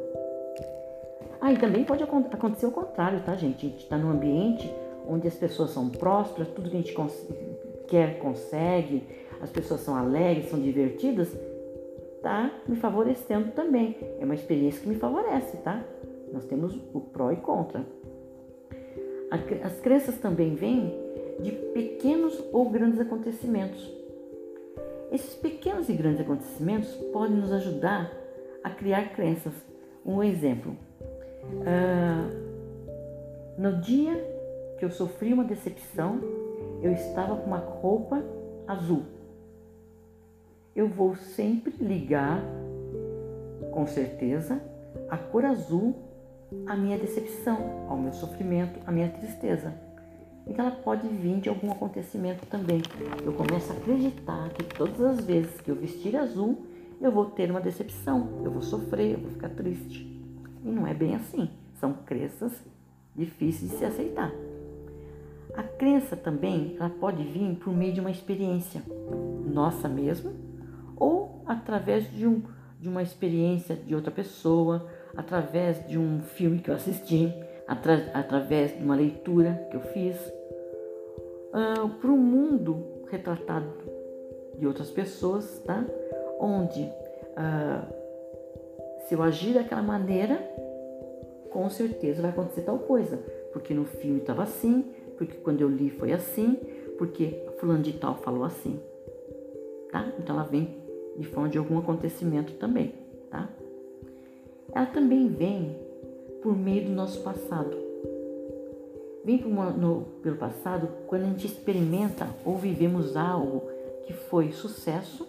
Ah, 1.40 1.54
também 1.56 1.84
pode 1.84 2.04
acontecer 2.04 2.66
o 2.66 2.72
contrário, 2.72 3.22
tá, 3.22 3.36
gente? 3.36 3.66
A 3.66 3.70
gente 3.70 3.84
está 3.84 3.98
num 3.98 4.12
ambiente 4.12 4.72
onde 5.08 5.28
as 5.28 5.36
pessoas 5.36 5.72
são 5.72 5.90
prósperas, 5.90 6.50
tudo 6.50 6.70
que 6.70 6.78
a 6.78 6.82
gente 6.82 6.96
quer 7.88 8.20
consegue, 8.20 9.04
as 9.42 9.50
pessoas 9.50 9.82
são 9.82 9.96
alegres, 9.96 10.50
são 10.50 10.60
divertidas, 10.60 11.34
está 12.16 12.52
me 12.68 12.76
favorecendo 12.76 13.52
também. 13.52 13.98
É 14.20 14.26
uma 14.26 14.36
experiência 14.36 14.82
que 14.82 14.90
me 14.90 14.96
favorece, 14.96 15.58
tá? 15.58 15.84
Nós 16.34 16.46
temos 16.46 16.76
o 16.94 17.00
pró 17.00 17.32
e 17.32 17.38
contra. 17.38 17.86
As 19.64 19.80
crenças 19.80 20.18
também 20.18 20.56
vêm 20.56 20.94
de 21.42 21.52
pequenos 21.52 22.42
ou 22.52 22.70
grandes 22.70 23.00
acontecimentos. 23.00 23.94
Esses 25.12 25.36
pequenos 25.36 25.88
e 25.90 25.94
grandes 25.94 26.22
acontecimentos 26.22 26.94
podem 27.14 27.38
nos 27.38 27.52
ajudar 27.52 28.12
a 28.64 28.70
criar 28.70 29.14
crenças. 29.14 29.54
Um 30.06 30.24
exemplo: 30.24 30.76
uh, 31.44 32.48
no 33.58 33.82
dia 33.82 34.37
que 34.78 34.86
eu 34.86 34.92
sofri 34.92 35.34
uma 35.34 35.44
decepção, 35.44 36.20
eu 36.82 36.92
estava 36.92 37.36
com 37.36 37.48
uma 37.48 37.58
roupa 37.58 38.24
azul 38.68 39.18
eu 40.78 40.88
vou 40.88 41.16
sempre 41.16 41.74
ligar, 41.82 42.40
com 43.72 43.88
certeza, 43.88 44.62
a 45.10 45.18
cor 45.18 45.44
azul 45.44 45.96
à 46.68 46.76
minha 46.76 47.00
decepção, 47.00 47.88
ao 47.90 47.98
meu 47.98 48.14
sofrimento, 48.14 48.80
à 48.86 48.92
minha 48.92 49.10
tristeza. 49.10 49.74
Então 50.46 50.68
ela 50.68 50.76
pode 50.76 51.08
vir 51.08 51.40
de 51.40 51.50
algum 51.50 51.72
acontecimento 51.72 52.46
também. 52.46 52.80
Eu 53.26 53.34
começo 53.34 53.74
a 53.74 53.76
acreditar 53.76 54.50
que 54.50 54.64
todas 54.66 55.02
as 55.02 55.26
vezes 55.26 55.60
que 55.60 55.72
eu 55.72 55.76
vestir 55.76 56.16
azul, 56.16 56.64
eu 57.02 57.12
vou 57.12 57.26
ter 57.26 57.50
uma 57.50 57.60
decepção, 57.60 58.44
eu 58.46 58.52
vou 58.52 58.62
sofrer, 58.62 59.14
eu 59.14 59.20
vou 59.20 59.32
ficar 59.32 59.50
triste. 59.50 60.06
E 60.64 60.70
não 60.70 60.86
é 60.86 60.94
bem 60.94 61.16
assim. 61.16 61.50
São 61.80 61.92
crenças 62.06 62.54
difíceis 63.16 63.72
de 63.72 63.78
se 63.78 63.84
aceitar. 63.84 64.32
A 65.58 65.64
crença 65.64 66.16
também, 66.16 66.76
ela 66.80 66.90
pode 66.90 67.24
vir 67.24 67.56
por 67.56 67.76
meio 67.76 67.92
de 67.92 68.00
uma 68.00 68.12
experiência 68.12 68.84
nossa 69.44 69.90
mesma 69.90 70.32
ou 70.96 71.42
através 71.48 72.10
de, 72.12 72.28
um, 72.28 72.44
de 72.80 72.88
uma 72.88 73.02
experiência 73.02 73.76
de 73.76 73.96
outra 73.96 74.12
pessoa, 74.12 74.88
através 75.16 75.86
de 75.88 75.98
um 75.98 76.22
filme 76.22 76.60
que 76.60 76.70
eu 76.70 76.76
assisti, 76.76 77.34
atra, 77.68 78.12
através 78.14 78.78
de 78.78 78.84
uma 78.84 78.96
leitura 78.96 79.68
que 79.72 79.78
eu 79.78 79.82
fiz, 79.82 80.16
uh, 81.54 81.90
para 81.90 82.12
um 82.12 82.18
mundo 82.18 82.86
retratado 83.10 83.74
de 84.60 84.68
outras 84.68 84.92
pessoas, 84.92 85.60
tá? 85.66 85.84
onde 86.40 86.84
uh, 86.84 87.98
se 89.08 89.16
eu 89.16 89.24
agir 89.24 89.56
daquela 89.56 89.82
maneira, 89.82 90.36
com 91.50 91.68
certeza 91.68 92.22
vai 92.22 92.30
acontecer 92.30 92.62
tal 92.62 92.78
coisa, 92.78 93.18
porque 93.52 93.74
no 93.74 93.86
filme 93.86 94.20
estava 94.20 94.44
assim, 94.44 94.86
porque 95.18 95.36
quando 95.38 95.62
eu 95.62 95.70
li 95.70 95.90
foi 95.90 96.14
assim, 96.14 96.58
porque 96.98 97.46
fulano 97.60 97.82
de 97.82 97.94
tal 97.94 98.16
falou 98.16 98.44
assim, 98.44 98.80
tá? 99.92 100.12
Então 100.20 100.36
ela 100.36 100.46
vem 100.46 100.78
de 101.18 101.28
forma 101.28 101.50
de 101.50 101.58
algum 101.58 101.78
acontecimento 101.78 102.54
também, 102.54 102.94
tá? 103.30 103.50
Ela 104.74 104.86
também 104.86 105.28
vem 105.28 105.76
por 106.42 106.56
meio 106.56 106.86
do 106.86 106.92
nosso 106.92 107.22
passado. 107.22 107.76
Vem 109.26 109.42
no, 109.42 110.04
pelo 110.22 110.38
passado 110.38 110.88
quando 111.08 111.24
a 111.24 111.26
gente 111.26 111.48
experimenta 111.48 112.28
ou 112.46 112.56
vivemos 112.56 113.18
algo 113.18 113.64
que 114.06 114.14
foi 114.14 114.52
sucesso 114.52 115.28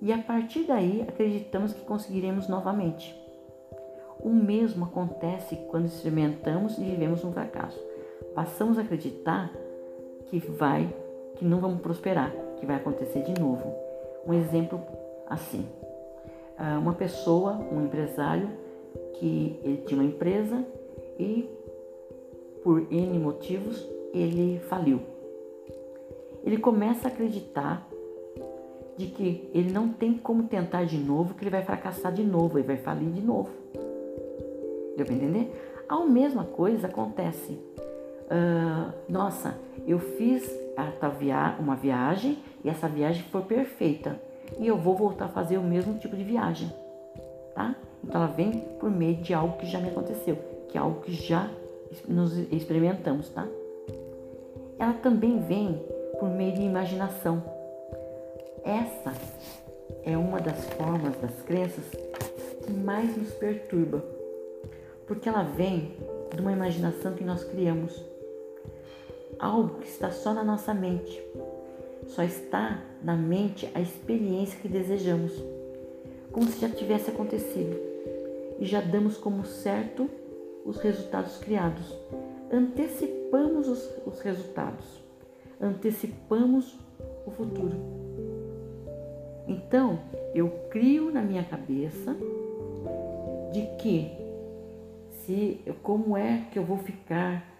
e 0.00 0.12
a 0.12 0.18
partir 0.18 0.64
daí 0.64 1.02
acreditamos 1.02 1.72
que 1.72 1.84
conseguiremos 1.84 2.48
novamente. 2.48 3.14
O 4.20 4.30
mesmo 4.30 4.84
acontece 4.84 5.56
quando 5.70 5.86
experimentamos 5.86 6.76
e 6.76 6.82
vivemos 6.82 7.24
um 7.24 7.32
fracasso. 7.32 7.91
Passamos 8.34 8.78
a 8.78 8.82
acreditar 8.82 9.52
que 10.26 10.38
vai, 10.38 10.88
que 11.36 11.44
não 11.44 11.60
vamos 11.60 11.80
prosperar, 11.80 12.32
que 12.56 12.66
vai 12.66 12.76
acontecer 12.76 13.22
de 13.22 13.38
novo. 13.40 13.74
Um 14.26 14.32
exemplo 14.32 14.80
assim: 15.28 15.66
ah, 16.58 16.78
uma 16.78 16.94
pessoa, 16.94 17.52
um 17.72 17.84
empresário, 17.84 18.48
que 19.14 19.60
ele 19.62 19.78
tinha 19.86 20.00
uma 20.00 20.08
empresa 20.08 20.64
e 21.18 21.48
por 22.62 22.86
N 22.90 23.18
motivos 23.18 23.86
ele 24.12 24.60
faliu. 24.60 25.00
Ele 26.44 26.58
começa 26.58 27.08
a 27.08 27.10
acreditar 27.10 27.86
de 28.96 29.06
que 29.06 29.50
ele 29.54 29.72
não 29.72 29.88
tem 29.88 30.16
como 30.18 30.44
tentar 30.44 30.84
de 30.84 30.98
novo, 30.98 31.34
que 31.34 31.44
ele 31.44 31.50
vai 31.50 31.62
fracassar 31.62 32.12
de 32.12 32.22
novo, 32.22 32.58
ele 32.58 32.66
vai 32.66 32.76
falir 32.76 33.10
de 33.10 33.20
novo. 33.20 33.50
Deu 34.96 35.06
para 35.06 35.14
entender? 35.14 35.84
A 35.88 36.04
mesma 36.04 36.44
coisa 36.44 36.86
acontece. 36.86 37.58
Uh, 38.32 38.92
nossa, 39.10 39.54
eu 39.86 39.98
fiz 39.98 40.50
via 41.18 41.56
uma 41.58 41.76
viagem 41.76 42.38
e 42.64 42.68
essa 42.68 42.88
viagem 42.88 43.22
foi 43.24 43.42
perfeita 43.42 44.18
e 44.58 44.66
eu 44.66 44.76
vou 44.76 44.96
voltar 44.96 45.26
a 45.26 45.28
fazer 45.28 45.58
o 45.58 45.62
mesmo 45.62 45.98
tipo 45.98 46.16
de 46.16 46.24
viagem, 46.24 46.72
tá? 47.54 47.74
Então 48.02 48.20
ela 48.22 48.32
vem 48.32 48.52
por 48.80 48.90
meio 48.90 49.16
de 49.16 49.34
algo 49.34 49.58
que 49.58 49.66
já 49.66 49.78
me 49.78 49.88
aconteceu, 49.88 50.36
que 50.68 50.76
é 50.76 50.80
algo 50.80 51.00
que 51.00 51.12
já 51.12 51.48
nos 52.08 52.36
experimentamos, 52.50 53.28
tá? 53.28 53.46
Ela 54.78 54.94
também 54.94 55.40
vem 55.40 55.80
por 56.18 56.28
meio 56.28 56.54
de 56.54 56.62
imaginação. 56.62 57.42
Essa 58.64 59.12
é 60.04 60.16
uma 60.16 60.40
das 60.40 60.64
formas 60.70 61.16
das 61.16 61.42
crenças 61.42 61.84
que 62.64 62.72
mais 62.72 63.16
nos 63.16 63.30
perturba, 63.34 64.02
porque 65.06 65.28
ela 65.28 65.42
vem 65.42 65.96
de 66.34 66.40
uma 66.40 66.52
imaginação 66.52 67.14
que 67.14 67.24
nós 67.24 67.44
criamos, 67.44 68.11
algo 69.42 69.80
que 69.80 69.88
está 69.88 70.12
só 70.12 70.32
na 70.32 70.44
nossa 70.44 70.72
mente. 70.72 71.20
Só 72.06 72.22
está 72.22 72.80
na 73.02 73.16
mente 73.16 73.68
a 73.74 73.80
experiência 73.80 74.58
que 74.60 74.68
desejamos, 74.68 75.32
como 76.30 76.46
se 76.46 76.60
já 76.60 76.68
tivesse 76.68 77.10
acontecido, 77.10 77.76
e 78.60 78.64
já 78.64 78.80
damos 78.80 79.18
como 79.18 79.44
certo 79.44 80.08
os 80.64 80.78
resultados 80.78 81.38
criados. 81.38 81.92
Antecipamos 82.52 83.66
os, 83.66 83.90
os 84.06 84.20
resultados, 84.20 84.86
antecipamos 85.60 86.78
o 87.26 87.30
futuro. 87.32 87.76
Então, 89.48 89.98
eu 90.34 90.48
crio 90.70 91.10
na 91.10 91.20
minha 91.20 91.42
cabeça 91.42 92.14
de 93.52 93.66
que 93.78 94.12
se 95.10 95.60
como 95.82 96.16
é 96.16 96.46
que 96.52 96.58
eu 96.58 96.64
vou 96.64 96.78
ficar 96.78 97.51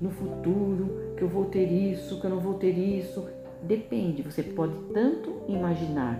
no 0.00 0.10
futuro, 0.10 1.14
que 1.16 1.22
eu 1.22 1.28
vou 1.28 1.46
ter 1.46 1.66
isso, 1.66 2.20
que 2.20 2.26
eu 2.26 2.30
não 2.30 2.40
vou 2.40 2.54
ter 2.54 2.76
isso, 2.76 3.28
depende. 3.62 4.22
Você 4.22 4.42
pode 4.42 4.74
tanto 4.92 5.42
imaginar 5.48 6.18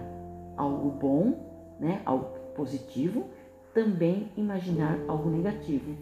algo 0.57 0.91
bom, 0.91 1.77
né, 1.79 2.03
algo 2.05 2.27
positivo, 2.55 3.27
também 3.73 4.29
imaginar 4.37 4.99
algo 5.07 5.31
negativo. 5.31 5.95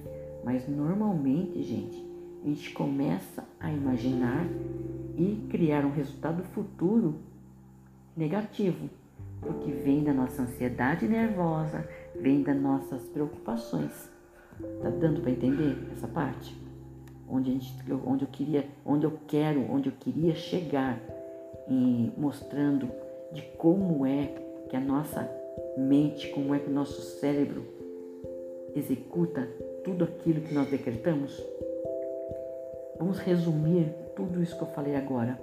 Mas 0.42 0.66
normalmente, 0.68 1.62
gente, 1.62 2.04
a 2.42 2.48
gente 2.48 2.72
começa 2.72 3.44
a 3.60 3.70
imaginar 3.70 4.46
e 5.16 5.46
criar 5.50 5.84
um 5.84 5.90
resultado 5.90 6.42
futuro 6.44 7.16
negativo, 8.16 8.88
porque 9.40 9.70
vem 9.70 10.02
da 10.02 10.12
nossa 10.12 10.42
ansiedade 10.42 11.06
nervosa, 11.06 11.86
vem 12.14 12.42
das 12.42 12.56
nossas 12.56 13.02
preocupações. 13.08 14.10
Tá 14.82 14.88
dando 14.88 15.20
para 15.20 15.32
entender 15.32 15.76
essa 15.92 16.08
parte? 16.08 16.65
Onde, 17.28 17.50
a 17.50 17.52
gente, 17.54 17.74
onde 18.06 18.24
eu 18.24 18.28
queria, 18.28 18.64
onde 18.84 19.04
eu 19.04 19.12
quero, 19.26 19.60
onde 19.70 19.88
eu 19.88 19.92
queria 19.98 20.34
chegar, 20.34 21.00
mostrando 22.16 22.88
de 23.32 23.42
como 23.58 24.06
é 24.06 24.32
que 24.68 24.76
a 24.76 24.80
nossa 24.80 25.28
mente, 25.76 26.28
como 26.28 26.54
é 26.54 26.58
que 26.58 26.68
o 26.68 26.72
nosso 26.72 27.00
cérebro 27.18 27.64
executa 28.74 29.48
tudo 29.84 30.04
aquilo 30.04 30.40
que 30.40 30.54
nós 30.54 30.68
decretamos? 30.70 31.42
Vamos 32.98 33.18
resumir 33.18 33.92
tudo 34.14 34.42
isso 34.42 34.56
que 34.56 34.62
eu 34.62 34.68
falei 34.68 34.94
agora. 34.96 35.38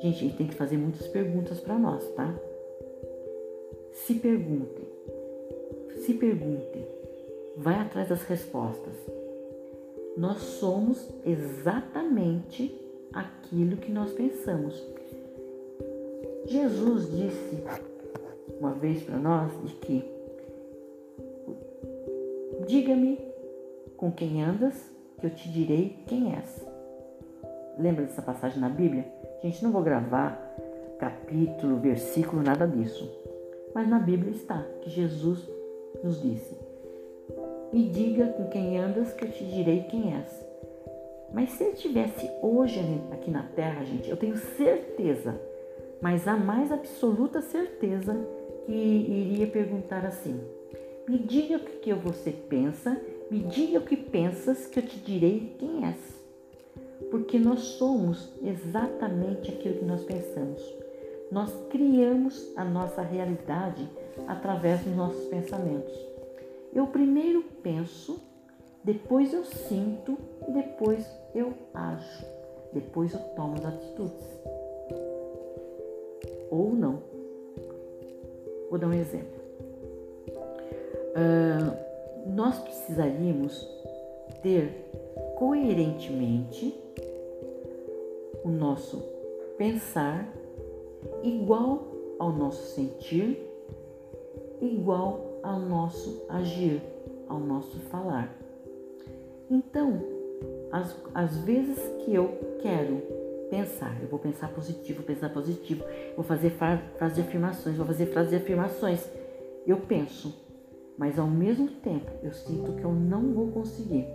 Gente, 0.00 0.16
a 0.16 0.20
gente 0.20 0.36
tem 0.36 0.46
que 0.46 0.54
fazer 0.54 0.76
muitas 0.76 1.06
perguntas 1.08 1.60
para 1.60 1.78
nós, 1.78 2.08
tá? 2.14 2.34
Se 3.92 4.14
perguntem, 4.14 4.88
se 5.96 6.14
perguntem, 6.14 6.86
vai 7.56 7.74
atrás 7.74 8.08
das 8.08 8.22
respostas. 8.24 8.94
Nós 10.16 10.38
somos 10.38 11.08
exatamente 11.24 12.78
aquilo 13.12 13.76
que 13.76 13.90
nós 13.90 14.12
pensamos. 14.12 14.74
Jesus 16.46 17.10
disse 17.10 17.64
uma 18.58 18.72
vez 18.72 19.02
para 19.02 19.18
nós 19.18 19.52
de 19.64 19.74
que 19.74 20.12
Diga-me 22.66 23.18
com 23.96 24.12
quem 24.12 24.42
andas, 24.42 24.90
que 25.18 25.26
eu 25.26 25.30
te 25.30 25.50
direi 25.50 25.98
quem 26.06 26.34
és. 26.34 26.66
Lembra 27.78 28.04
dessa 28.04 28.22
passagem 28.22 28.60
na 28.60 28.68
Bíblia? 28.68 29.04
Gente, 29.42 29.62
não 29.64 29.72
vou 29.72 29.82
gravar 29.82 30.38
capítulo, 30.98 31.80
versículo, 31.80 32.42
nada 32.42 32.66
disso. 32.66 33.10
Mas 33.74 33.88
na 33.88 33.98
Bíblia 33.98 34.30
está 34.30 34.62
que 34.80 34.90
Jesus 34.90 35.48
nos 36.04 36.22
disse: 36.22 36.56
Me 37.72 37.88
diga 37.88 38.26
com 38.26 38.48
quem 38.48 38.78
andas, 38.78 39.14
que 39.14 39.24
eu 39.24 39.30
te 39.30 39.44
direi 39.44 39.84
quem 39.84 40.14
és. 40.14 40.46
Mas 41.32 41.52
se 41.52 41.64
ele 41.64 41.72
estivesse 41.72 42.30
hoje 42.42 42.78
aqui 43.10 43.30
na 43.30 43.42
terra, 43.42 43.82
gente, 43.82 44.10
eu 44.10 44.16
tenho 44.16 44.36
certeza, 44.36 45.40
mas 46.00 46.28
a 46.28 46.36
mais 46.36 46.70
absoluta 46.70 47.40
certeza, 47.40 48.14
que 48.66 48.72
iria 48.72 49.46
perguntar 49.46 50.04
assim: 50.04 50.38
me 51.08 51.18
diga 51.18 51.56
o 51.56 51.60
que 51.60 51.94
você 51.94 52.30
pensa, 52.30 53.00
me 53.30 53.38
diga 53.38 53.78
o 53.78 53.84
que 53.84 53.96
pensas, 53.96 54.66
que 54.66 54.78
eu 54.78 54.86
te 54.86 54.98
direi 54.98 55.56
quem 55.58 55.86
és. 55.86 56.22
Porque 57.10 57.38
nós 57.38 57.60
somos 57.60 58.30
exatamente 58.42 59.50
aquilo 59.50 59.78
que 59.78 59.84
nós 59.84 60.04
pensamos. 60.04 60.62
Nós 61.30 61.50
criamos 61.70 62.52
a 62.54 62.64
nossa 62.64 63.00
realidade 63.00 63.88
através 64.28 64.82
dos 64.82 64.94
nossos 64.94 65.24
pensamentos. 65.28 66.11
Eu 66.72 66.86
primeiro 66.86 67.42
penso, 67.62 68.20
depois 68.82 69.32
eu 69.32 69.44
sinto 69.44 70.18
depois 70.48 71.06
eu 71.34 71.52
ajo. 71.74 72.26
Depois 72.72 73.12
eu 73.12 73.20
tomo 73.36 73.54
as 73.54 73.64
atitudes. 73.64 74.26
Ou 76.50 76.72
não. 76.72 77.02
Vou 78.70 78.78
dar 78.78 78.88
um 78.88 78.94
exemplo 78.94 79.42
uh, 81.12 82.30
nós 82.34 82.58
precisaríamos 82.58 83.68
ter 84.42 84.90
coerentemente 85.36 86.74
o 88.44 88.48
nosso 88.48 89.02
pensar 89.56 90.32
igual 91.22 91.86
ao 92.18 92.32
nosso 92.32 92.62
sentir, 92.74 93.38
igual 94.60 95.31
ao 95.42 95.58
nosso 95.58 96.24
agir, 96.28 96.82
ao 97.28 97.38
nosso 97.38 97.78
falar. 97.90 98.32
Então, 99.50 100.00
às, 100.70 100.96
às 101.14 101.36
vezes 101.38 101.78
que 102.04 102.14
eu 102.14 102.56
quero 102.60 103.02
pensar, 103.50 103.94
eu 104.00 104.08
vou 104.08 104.18
pensar 104.18 104.48
positivo, 104.48 105.02
pensar 105.02 105.28
positivo, 105.28 105.84
vou 106.16 106.24
fazer 106.24 106.50
frases 106.50 107.16
de 107.16 107.20
afirmações, 107.20 107.76
vou 107.76 107.86
fazer 107.86 108.06
frases 108.06 108.30
de 108.30 108.36
afirmações. 108.36 109.06
Eu 109.66 109.78
penso, 109.78 110.34
mas 110.96 111.18
ao 111.18 111.26
mesmo 111.26 111.68
tempo 111.68 112.10
eu 112.22 112.32
sinto 112.32 112.72
que 112.72 112.84
eu 112.84 112.92
não 112.92 113.32
vou 113.34 113.48
conseguir. 113.48 114.06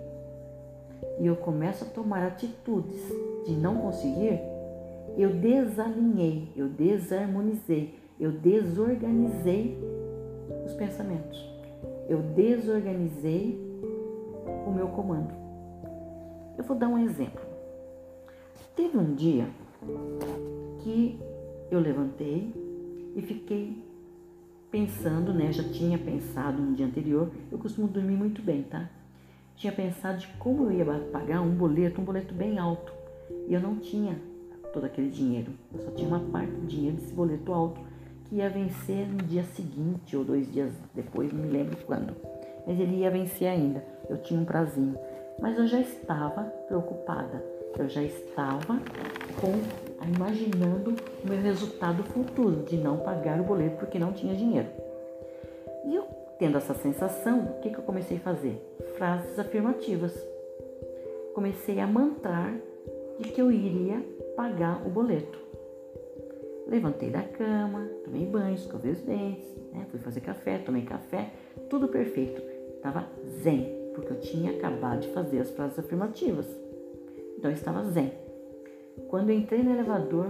E 1.20 1.28
eu 1.28 1.36
começo 1.36 1.84
a 1.84 1.88
tomar 1.88 2.26
atitudes 2.26 3.02
de 3.46 3.52
não 3.54 3.78
conseguir, 3.78 4.40
eu 5.18 5.30
desalinhei, 5.32 6.52
eu 6.56 6.68
desarmonizei, 6.68 7.94
eu 8.20 8.32
desorganizei 8.32 9.78
os 10.68 10.74
pensamentos. 10.74 11.50
Eu 12.08 12.20
desorganizei 12.22 13.60
o 14.66 14.72
meu 14.72 14.90
comando. 14.90 15.34
Eu 16.58 16.64
vou 16.64 16.78
dar 16.78 16.88
um 16.88 16.98
exemplo. 16.98 17.42
Teve 18.76 18.98
um 18.98 19.16
dia 19.16 19.48
que 20.80 21.20
eu 21.72 21.80
levantei 21.80 22.54
e 23.16 23.22
fiquei 23.22 23.84
pensando, 24.70 25.34
né? 25.34 25.52
Já 25.52 25.64
tinha 25.64 25.98
pensado 25.98 26.62
no 26.62 26.76
dia 26.76 26.86
anterior. 26.86 27.32
Eu 27.52 27.58
costumo 27.58 27.88
dormir 27.88 28.16
muito 28.16 28.42
bem, 28.42 28.64
tá? 28.64 28.90
Tinha 29.56 29.74
pensado 29.74 30.20
de 30.20 30.28
como 30.40 30.66
eu 30.66 30.72
ia 30.72 30.86
pagar 31.12 31.42
um 31.42 31.56
boleto, 31.56 32.02
um 32.02 32.04
boleto 32.04 32.34
bem 32.34 32.60
alto. 32.60 32.94
E 33.48 33.54
eu 33.54 33.62
não 33.62 33.78
tinha 33.78 34.20
todo 34.74 34.86
aquele 34.86 35.10
dinheiro. 35.10 35.52
Eu 35.74 35.80
só 35.80 35.92
tinha 35.92 36.08
uma 36.08 36.20
parte 36.20 36.52
do 36.52 36.68
dinheiro 36.68 36.98
desse 36.98 37.14
boleto 37.14 37.52
alto 37.52 37.87
que 38.28 38.36
ia 38.36 38.50
vencer 38.50 39.08
no 39.08 39.18
dia 39.24 39.44
seguinte 39.44 40.16
ou 40.16 40.24
dois 40.24 40.52
dias 40.52 40.72
depois, 40.94 41.32
não 41.32 41.44
me 41.44 41.50
lembro 41.50 41.78
quando. 41.86 42.16
Mas 42.66 42.80
ele 42.80 42.98
ia 42.98 43.10
vencer 43.10 43.48
ainda. 43.48 43.84
Eu 44.10 44.18
tinha 44.18 44.40
um 44.40 44.46
prazinho. 44.46 44.98
Mas 45.40 45.58
eu 45.58 45.68
já 45.68 45.80
estava 45.80 46.44
preocupada. 46.68 47.44
Eu 47.78 47.88
já 47.88 48.04
estava 48.04 48.80
com 49.40 50.08
imaginando 50.08 50.96
o 51.24 51.28
meu 51.28 51.42
resultado 51.42 52.04
futuro 52.04 52.64
de 52.64 52.78
não 52.78 52.98
pagar 52.98 53.40
o 53.40 53.44
boleto 53.44 53.78
porque 53.78 54.00
não 54.00 54.14
tinha 54.14 54.36
dinheiro. 54.36 54.68
E 55.86 55.96
eu, 55.96 56.04
tendo 56.40 56.58
essa 56.58 56.74
sensação, 56.74 57.40
o 57.40 57.62
que, 57.62 57.70
que 57.70 57.78
eu 57.78 57.84
comecei 57.84 58.18
a 58.18 58.22
fazer? 58.22 58.62
Frases 58.98 59.38
afirmativas. 59.38 60.14
Comecei 61.34 61.80
a 61.80 61.88
mantrar 61.88 62.54
de 63.20 63.30
que 63.30 63.42
eu 63.42 63.52
iria 63.52 64.04
pagar 64.36 64.86
o 64.86 64.90
boleto. 64.90 65.38
Levantei 66.68 67.10
da 67.10 67.24
cama, 67.24 67.88
tomei 68.04 68.26
banho, 68.26 68.56
escovei 68.56 68.92
os 68.92 69.02
dentes, 69.02 69.48
né? 69.72 69.86
fui 69.90 70.00
fazer 70.00 70.20
café, 70.20 70.58
tomei 70.58 70.82
café, 70.82 71.32
tudo 71.70 71.88
perfeito. 71.88 72.42
Estava 72.76 73.08
zen, 73.42 73.92
porque 73.96 74.12
eu 74.12 74.20
tinha 74.20 74.52
acabado 74.52 75.00
de 75.00 75.08
fazer 75.10 75.40
as 75.40 75.50
frases 75.50 75.80
afirmativas. 75.80 76.46
Então 77.38 77.50
eu 77.50 77.56
estava 77.56 77.84
zen. 77.86 78.12
Quando 79.08 79.32
entrei 79.32 79.64
no 79.64 79.72
elevador, 79.72 80.28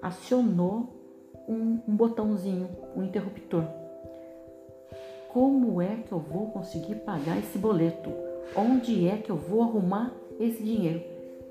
acionou 0.00 0.88
um, 1.46 1.80
um 1.86 1.94
botãozinho, 1.94 2.68
um 2.96 3.02
interruptor. 3.02 3.64
Como 5.28 5.82
é 5.82 5.96
que 5.96 6.12
eu 6.12 6.18
vou 6.18 6.46
conseguir 6.50 6.94
pagar 6.96 7.38
esse 7.38 7.58
boleto? 7.58 8.10
Onde 8.56 9.06
é 9.06 9.16
que 9.16 9.30
eu 9.30 9.36
vou 9.36 9.62
arrumar 9.62 10.14
esse 10.38 10.62
dinheiro? 10.62 11.02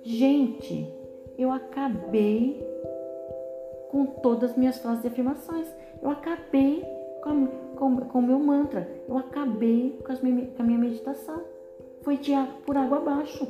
Gente, 0.04 0.88
eu 1.38 1.52
acabei 1.52 2.62
com 3.94 4.08
todas 4.08 4.50
as 4.50 4.58
minhas 4.58 4.80
frases 4.80 5.04
de 5.04 5.08
afirmações. 5.08 5.68
Eu 6.02 6.10
acabei 6.10 6.84
com, 7.22 8.18
o 8.18 8.22
meu 8.24 8.40
mantra. 8.40 8.90
Eu 9.08 9.20
acabei 9.20 10.02
com, 10.04 10.26
minha, 10.26 10.48
com 10.48 10.64
a 10.64 10.66
minha 10.66 10.80
meditação. 10.80 11.44
Foi 12.02 12.18
de, 12.18 12.32
por 12.66 12.76
água 12.76 12.98
abaixo. 12.98 13.48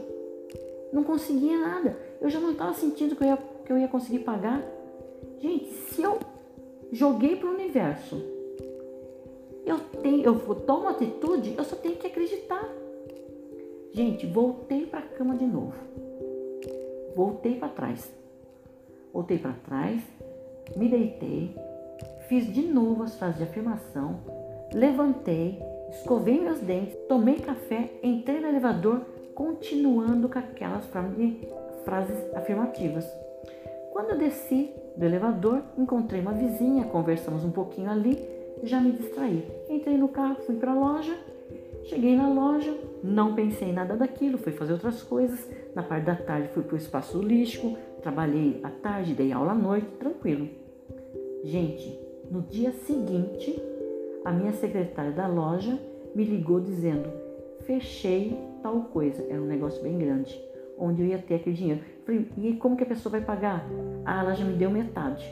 Não 0.92 1.02
conseguia 1.02 1.58
nada. 1.58 1.98
Eu 2.20 2.30
já 2.30 2.42
não 2.42 2.52
estava 2.52 2.74
sentindo 2.74 3.16
que 3.16 3.24
eu, 3.24 3.28
ia, 3.28 3.38
que 3.66 3.72
eu 3.72 3.78
ia 3.78 3.88
conseguir 3.88 4.20
pagar. 4.20 4.62
Gente, 5.40 5.68
se 5.68 6.04
eu 6.04 6.20
joguei 6.92 7.38
para 7.38 7.48
o 7.48 7.54
universo, 7.54 8.22
eu 9.66 9.80
tenho, 10.02 10.24
eu 10.26 10.56
tomo 10.56 10.90
atitude, 10.90 11.56
eu 11.58 11.64
só 11.64 11.78
tenho 11.78 11.96
que 11.96 12.08
acreditar. 12.08 12.70
Gente, 13.94 14.28
voltei 14.28 14.86
para 14.88 15.00
a 15.00 15.04
cama 15.04 15.38
de 15.38 15.46
novo. 15.46 15.74
Voltei 17.16 17.56
para 17.56 17.70
trás. 17.70 18.12
Voltei 19.14 19.38
para 19.38 19.54
trás, 19.54 20.02
me 20.76 20.88
deitei, 20.88 21.56
fiz 22.28 22.52
de 22.52 22.62
novo 22.62 23.04
as 23.04 23.16
frases 23.16 23.38
de 23.38 23.44
afirmação, 23.44 24.20
levantei, 24.74 25.62
escovei 25.90 26.40
meus 26.40 26.60
dentes, 26.60 26.96
tomei 27.08 27.36
café, 27.36 27.92
entrei 28.02 28.40
no 28.40 28.48
elevador, 28.48 29.02
continuando 29.36 30.30
com 30.30 30.40
aquelas 30.40 30.86
frases 30.86 32.36
afirmativas. 32.36 33.06
Quando 33.92 34.12
eu 34.12 34.18
desci 34.18 34.72
do 34.98 35.06
elevador, 35.06 35.62
encontrei 35.78 36.22
uma 36.22 36.34
vizinha, 36.34 36.86
conversamos 36.86 37.44
um 37.44 37.52
pouquinho 37.52 37.90
ali, 37.92 38.18
já 38.64 38.80
me 38.80 38.92
distraí. 38.92 39.48
Entrei 39.70 39.98
no 39.98 40.08
carro, 40.08 40.38
fui 40.46 40.56
para 40.56 40.72
a 40.72 40.76
loja, 40.76 41.16
cheguei 41.86 42.16
na 42.16 42.30
loja, 42.30 42.74
não 43.04 43.36
pensei 43.36 43.70
em 43.70 43.74
nada 43.74 43.98
daquilo, 43.98 44.38
fui 44.38 44.54
fazer 44.54 44.74
outras 44.74 45.04
coisas. 45.04 45.50
Na 45.76 45.84
parte 45.84 46.06
da 46.06 46.16
tarde 46.16 46.48
fui 46.54 46.64
para 46.64 46.76
o 46.76 46.78
espaço 46.78 47.20
holístico, 47.20 47.78
trabalhei 48.02 48.62
à 48.64 48.70
tarde, 48.70 49.14
dei 49.14 49.34
aula 49.34 49.52
à 49.52 49.56
noite, 49.56 49.88
tranquilo. 50.00 50.48
Gente, 51.44 52.00
no 52.32 52.42
dia 52.44 52.72
seguinte, 52.72 53.62
a 54.24 54.32
minha 54.32 54.54
secretária 54.54 55.12
da 55.12 55.28
loja 55.28 55.78
me 56.16 56.24
ligou 56.24 56.62
dizendo: 56.62 57.10
fechei 57.66 58.38
tal 58.62 58.86
coisa. 58.86 59.22
Era 59.30 59.42
um 59.42 59.48
negócio 59.48 59.84
bem 59.84 59.98
grande, 59.98 60.42
onde 60.78 61.02
eu 61.02 61.08
ia 61.08 61.18
ter 61.18 61.36
aquele 61.36 61.56
dinheiro. 61.56 61.82
Falei, 62.06 62.30
e 62.38 62.54
como 62.54 62.78
que 62.78 62.84
a 62.84 62.88
pessoa 62.88 63.12
vai 63.12 63.22
pagar? 63.22 63.66
Ah, 64.06 64.22
ela 64.22 64.34
já 64.34 64.46
me 64.46 64.54
deu 64.54 64.70
metade. 64.70 65.30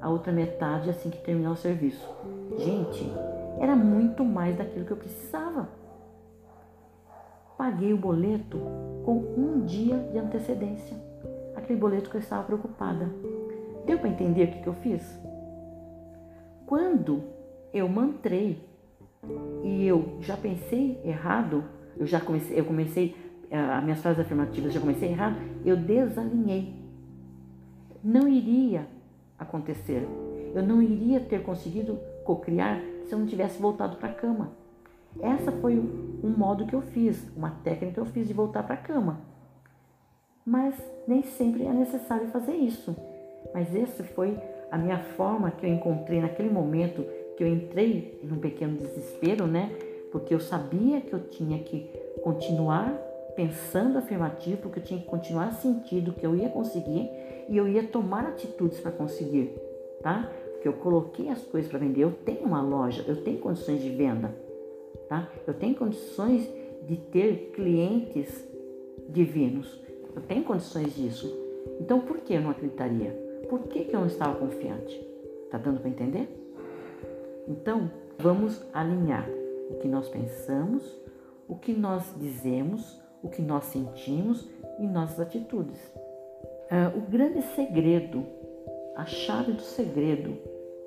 A 0.00 0.10
outra 0.10 0.32
metade 0.32 0.90
assim 0.90 1.10
que 1.10 1.18
terminar 1.18 1.52
o 1.52 1.56
serviço. 1.56 2.06
Gente, 2.58 3.08
era 3.60 3.76
muito 3.76 4.24
mais 4.24 4.56
daquilo 4.56 4.84
que 4.84 4.90
eu 4.90 4.96
precisava. 4.96 5.68
Paguei 7.56 7.92
o 7.92 7.96
boleto 7.96 8.58
com 9.04 9.18
um 9.36 9.64
dia 9.64 9.96
de 10.12 10.18
antecedência. 10.18 10.96
Aquele 11.54 11.78
boleto 11.78 12.10
que 12.10 12.16
eu 12.16 12.20
estava 12.20 12.42
preocupada. 12.42 13.08
Deu 13.86 13.98
para 13.98 14.08
entender 14.08 14.44
o 14.44 14.52
que, 14.52 14.62
que 14.62 14.66
eu 14.66 14.74
fiz? 14.74 15.20
Quando 16.66 17.22
eu 17.72 17.88
mantrei 17.88 18.66
e 19.62 19.86
eu 19.86 20.18
já 20.20 20.36
pensei 20.36 21.00
errado, 21.04 21.64
eu 21.96 22.06
já 22.06 22.20
comecei, 22.20 22.58
eu 22.58 22.64
comecei 22.64 23.14
as 23.50 23.84
minhas 23.84 24.00
frases 24.00 24.18
afirmativas 24.18 24.72
já 24.72 24.80
comecei 24.80 25.10
errado, 25.10 25.36
eu 25.64 25.76
desalinhei. 25.76 26.74
Não 28.02 28.28
iria 28.28 28.86
acontecer. 29.38 30.06
Eu 30.54 30.62
não 30.62 30.82
iria 30.82 31.20
ter 31.20 31.42
conseguido 31.42 31.98
cocriar 32.24 32.80
se 33.06 33.12
eu 33.12 33.18
não 33.18 33.26
tivesse 33.26 33.60
voltado 33.60 33.96
para 33.96 34.08
a 34.08 34.14
cama. 34.14 34.63
Essa 35.20 35.52
foi 35.52 35.78
um 35.78 36.30
modo 36.30 36.66
que 36.66 36.74
eu 36.74 36.82
fiz, 36.82 37.26
uma 37.36 37.50
técnica 37.62 37.94
que 37.94 38.00
eu 38.00 38.06
fiz 38.06 38.26
de 38.26 38.34
voltar 38.34 38.62
para 38.62 38.74
a 38.74 38.78
cama. 38.78 39.20
Mas 40.44 40.74
nem 41.06 41.22
sempre 41.22 41.64
é 41.64 41.72
necessário 41.72 42.28
fazer 42.28 42.54
isso. 42.54 42.94
Mas 43.52 43.74
esse 43.74 44.02
foi 44.02 44.38
a 44.70 44.76
minha 44.76 44.98
forma 44.98 45.50
que 45.50 45.64
eu 45.64 45.70
encontrei 45.70 46.20
naquele 46.20 46.50
momento 46.50 47.04
que 47.36 47.42
eu 47.42 47.48
entrei 47.48 48.20
num 48.22 48.38
pequeno 48.38 48.76
desespero, 48.76 49.46
né? 49.46 49.70
Porque 50.10 50.34
eu 50.34 50.40
sabia 50.40 51.00
que 51.00 51.12
eu 51.12 51.28
tinha 51.28 51.58
que 51.58 51.90
continuar 52.22 52.92
pensando 53.34 53.98
afirmativo, 53.98 54.58
porque 54.62 54.78
eu 54.78 54.84
tinha 54.84 55.00
que 55.00 55.06
continuar 55.06 55.52
sentindo 55.52 56.12
que 56.12 56.24
eu 56.24 56.36
ia 56.36 56.48
conseguir 56.48 57.10
e 57.48 57.56
eu 57.56 57.66
ia 57.66 57.82
tomar 57.82 58.26
atitudes 58.26 58.80
para 58.80 58.92
conseguir, 58.92 59.54
tá? 60.02 60.30
Porque 60.52 60.68
eu 60.68 60.74
coloquei 60.74 61.28
as 61.28 61.42
coisas 61.42 61.68
para 61.68 61.80
vender, 61.80 62.02
eu 62.02 62.12
tenho 62.12 62.46
uma 62.46 62.62
loja, 62.62 63.04
eu 63.06 63.22
tenho 63.22 63.38
condições 63.38 63.82
de 63.82 63.90
venda, 63.90 64.34
tá? 65.08 65.30
Eu 65.46 65.54
tenho 65.54 65.74
condições 65.74 66.48
de 66.86 66.96
ter 66.96 67.52
clientes 67.54 68.46
divinos, 69.08 69.80
eu 70.14 70.22
tenho 70.22 70.44
condições 70.44 70.94
disso. 70.94 71.32
Então 71.80 72.00
por 72.00 72.18
que 72.18 72.34
eu 72.34 72.40
não 72.40 72.50
acreditaria? 72.50 73.24
Por 73.48 73.60
que, 73.64 73.84
que 73.84 73.94
eu 73.94 74.00
não 74.00 74.06
estava 74.06 74.38
confiante? 74.38 75.00
Tá 75.50 75.58
dando 75.58 75.80
para 75.80 75.90
entender? 75.90 76.28
Então, 77.46 77.90
vamos 78.18 78.62
alinhar 78.72 79.28
o 79.70 79.74
que 79.78 79.88
nós 79.88 80.08
pensamos, 80.08 80.82
o 81.46 81.56
que 81.56 81.72
nós 81.72 82.02
dizemos, 82.18 83.00
o 83.22 83.28
que 83.28 83.42
nós 83.42 83.64
sentimos 83.64 84.48
e 84.78 84.86
nossas 84.86 85.20
atitudes. 85.20 85.78
Uh, 86.70 86.98
o 86.98 87.00
grande 87.02 87.42
segredo, 87.54 88.24
a 88.96 89.04
chave 89.04 89.52
do 89.52 89.62
segredo 89.62 90.38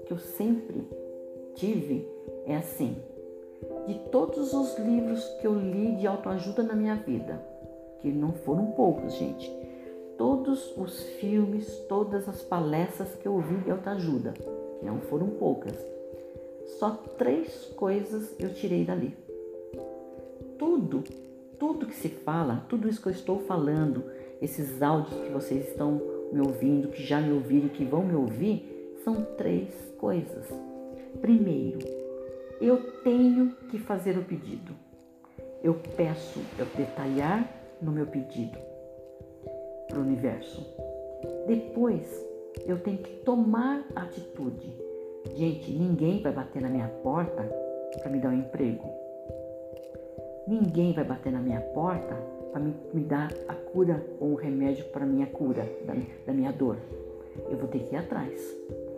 que 0.05 0.13
eu 0.13 0.17
sempre 0.17 0.87
tive 1.55 2.07
é 2.45 2.55
assim: 2.55 2.97
de 3.87 3.93
todos 4.11 4.53
os 4.53 4.77
livros 4.77 5.23
que 5.39 5.47
eu 5.47 5.55
li 5.55 5.95
de 5.95 6.05
autoajuda 6.05 6.61
na 6.61 6.75
minha 6.75 6.95
vida, 6.95 7.41
que 8.01 8.11
não 8.11 8.33
foram 8.33 8.71
poucos, 8.71 9.13
gente, 9.15 9.49
todos 10.17 10.75
os 10.77 11.01
filmes, 11.19 11.67
todas 11.87 12.27
as 12.27 12.41
palestras 12.41 13.15
que 13.15 13.25
eu 13.25 13.33
ouvi 13.33 13.55
de 13.57 13.71
autoajuda, 13.71 14.33
não 14.83 14.99
foram 14.99 15.27
poucas. 15.27 15.73
Só 16.79 16.91
três 17.17 17.71
coisas 17.77 18.35
eu 18.37 18.53
tirei 18.53 18.83
dali. 18.83 19.15
Tudo, 20.57 21.03
tudo 21.57 21.85
que 21.85 21.95
se 21.95 22.09
fala, 22.09 22.65
tudo 22.67 22.89
isso 22.89 23.01
que 23.01 23.07
eu 23.07 23.13
estou 23.13 23.39
falando, 23.39 24.03
esses 24.41 24.81
áudios 24.81 25.19
que 25.21 25.29
vocês 25.29 25.69
estão 25.69 26.01
me 26.31 26.41
ouvindo, 26.41 26.89
que 26.89 27.03
já 27.03 27.21
me 27.21 27.31
ouviram, 27.31 27.69
que 27.69 27.85
vão 27.85 28.03
me 28.03 28.15
ouvir, 28.15 28.95
são 29.03 29.23
três 29.37 29.69
coisas. 29.97 30.45
Primeiro, 31.21 31.96
eu 32.59 32.77
tenho 33.03 33.51
que 33.69 33.77
fazer 33.77 34.17
o 34.17 34.23
pedido. 34.23 34.73
Eu 35.63 35.75
peço, 35.95 36.39
eu 36.57 36.65
detalhar 36.75 37.49
no 37.81 37.91
meu 37.91 38.05
pedido 38.05 38.57
para 39.87 39.99
o 39.99 40.01
universo. 40.01 40.65
Depois, 41.47 42.25
eu 42.65 42.79
tenho 42.79 42.97
que 42.97 43.17
tomar 43.17 43.85
atitude. 43.95 44.73
Gente, 45.35 45.71
ninguém 45.71 46.21
vai 46.21 46.31
bater 46.31 46.61
na 46.61 46.69
minha 46.69 46.87
porta 46.87 47.43
para 47.99 48.09
me 48.09 48.19
dar 48.19 48.29
um 48.29 48.39
emprego. 48.39 48.87
Ninguém 50.47 50.93
vai 50.93 51.03
bater 51.03 51.31
na 51.31 51.39
minha 51.39 51.61
porta 51.61 52.15
para 52.51 52.61
me, 52.61 52.73
me, 52.93 53.03
dar 53.03 53.31
a 53.47 53.53
cura 53.53 54.03
ou 54.19 54.29
um 54.29 54.35
remédio 54.35 54.85
para 54.85 55.05
minha 55.05 55.27
cura, 55.27 55.67
da, 55.85 55.93
da 56.25 56.33
minha 56.33 56.51
dor. 56.51 56.77
Eu 57.49 57.57
vou 57.57 57.67
ter 57.67 57.79
que 57.79 57.93
ir 57.93 57.97
atrás. 57.97 58.39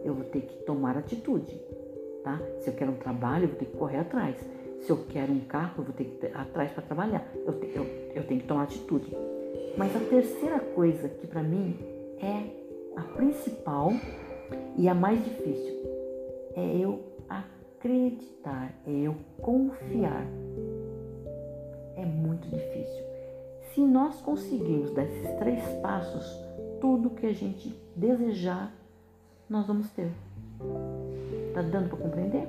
Eu 0.05 0.13
vou 0.13 0.23
ter 0.25 0.41
que 0.41 0.63
tomar 0.63 0.97
atitude. 0.97 1.59
Tá? 2.23 2.39
Se 2.59 2.69
eu 2.69 2.73
quero 2.73 2.91
um 2.91 2.97
trabalho, 2.97 3.45
eu 3.45 3.49
vou 3.49 3.57
ter 3.57 3.65
que 3.65 3.77
correr 3.77 3.97
atrás. 3.97 4.35
Se 4.81 4.89
eu 4.89 5.05
quero 5.09 5.31
um 5.31 5.41
carro, 5.41 5.75
eu 5.79 5.83
vou 5.83 5.93
ter 5.93 6.05
que 6.05 6.25
ir 6.25 6.35
atrás 6.35 6.71
para 6.71 6.83
trabalhar. 6.83 7.27
Eu, 7.45 7.59
te, 7.59 7.71
eu, 7.75 7.85
eu 8.15 8.23
tenho 8.25 8.41
que 8.41 8.47
tomar 8.47 8.63
atitude. 8.63 9.15
Mas 9.77 9.95
a 9.95 9.99
terceira 9.99 10.59
coisa 10.59 11.07
que 11.07 11.27
para 11.27 11.43
mim 11.43 11.77
é 12.21 12.59
a 12.95 13.01
principal 13.01 13.91
e 14.77 14.87
a 14.87 14.93
mais 14.93 15.23
difícil. 15.23 15.79
É 16.55 16.77
eu 16.77 17.03
acreditar, 17.29 18.73
é 18.85 18.91
eu 18.91 19.15
confiar. 19.41 20.25
É 21.95 22.05
muito 22.05 22.47
difícil. 22.47 23.03
Se 23.73 23.81
nós 23.81 24.19
conseguirmos 24.21 24.91
dar 24.93 25.05
esses 25.05 25.29
três 25.37 25.63
passos, 25.81 26.25
tudo 26.81 27.11
que 27.11 27.25
a 27.25 27.33
gente 27.33 27.73
desejar, 27.95 28.73
nós 29.49 29.67
vamos 29.67 29.89
ter. 29.91 30.11
Tá 31.59 31.63
dando 31.63 31.89
para 31.89 31.97
compreender? 31.97 32.47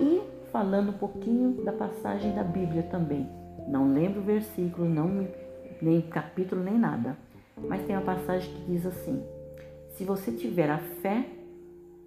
E 0.00 0.22
falando 0.50 0.88
um 0.88 0.94
pouquinho 0.94 1.62
da 1.62 1.70
passagem 1.70 2.34
da 2.34 2.42
Bíblia 2.42 2.82
também. 2.84 3.28
Não 3.68 3.92
lembro 3.92 4.22
o 4.22 4.24
versículo, 4.24 4.88
não 4.88 5.28
nem 5.82 6.00
capítulo 6.00 6.62
nem 6.62 6.78
nada. 6.78 7.14
Mas 7.68 7.84
tem 7.84 7.94
uma 7.94 8.06
passagem 8.06 8.50
que 8.54 8.72
diz 8.72 8.86
assim: 8.86 9.22
Se 9.90 10.02
você 10.02 10.32
tiver 10.32 10.70
a 10.70 10.78
fé 10.78 11.28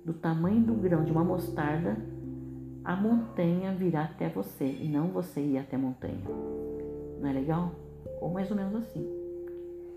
do 0.04 0.14
tamanho 0.14 0.62
do 0.62 0.74
grão 0.74 1.04
de 1.04 1.12
uma 1.12 1.24
mostarda, 1.24 1.96
a 2.84 2.96
montanha 2.96 3.72
virá 3.72 4.06
até 4.06 4.30
você 4.30 4.66
e 4.66 4.90
não 4.90 5.10
você 5.10 5.42
ir 5.42 5.60
até 5.60 5.76
a 5.76 5.80
montanha. 5.80 6.24
Não 7.22 7.30
é 7.30 7.34
legal? 7.34 7.72
Ou 8.20 8.32
mais 8.32 8.50
ou 8.50 8.58
menos 8.58 8.74
assim. 8.74 9.08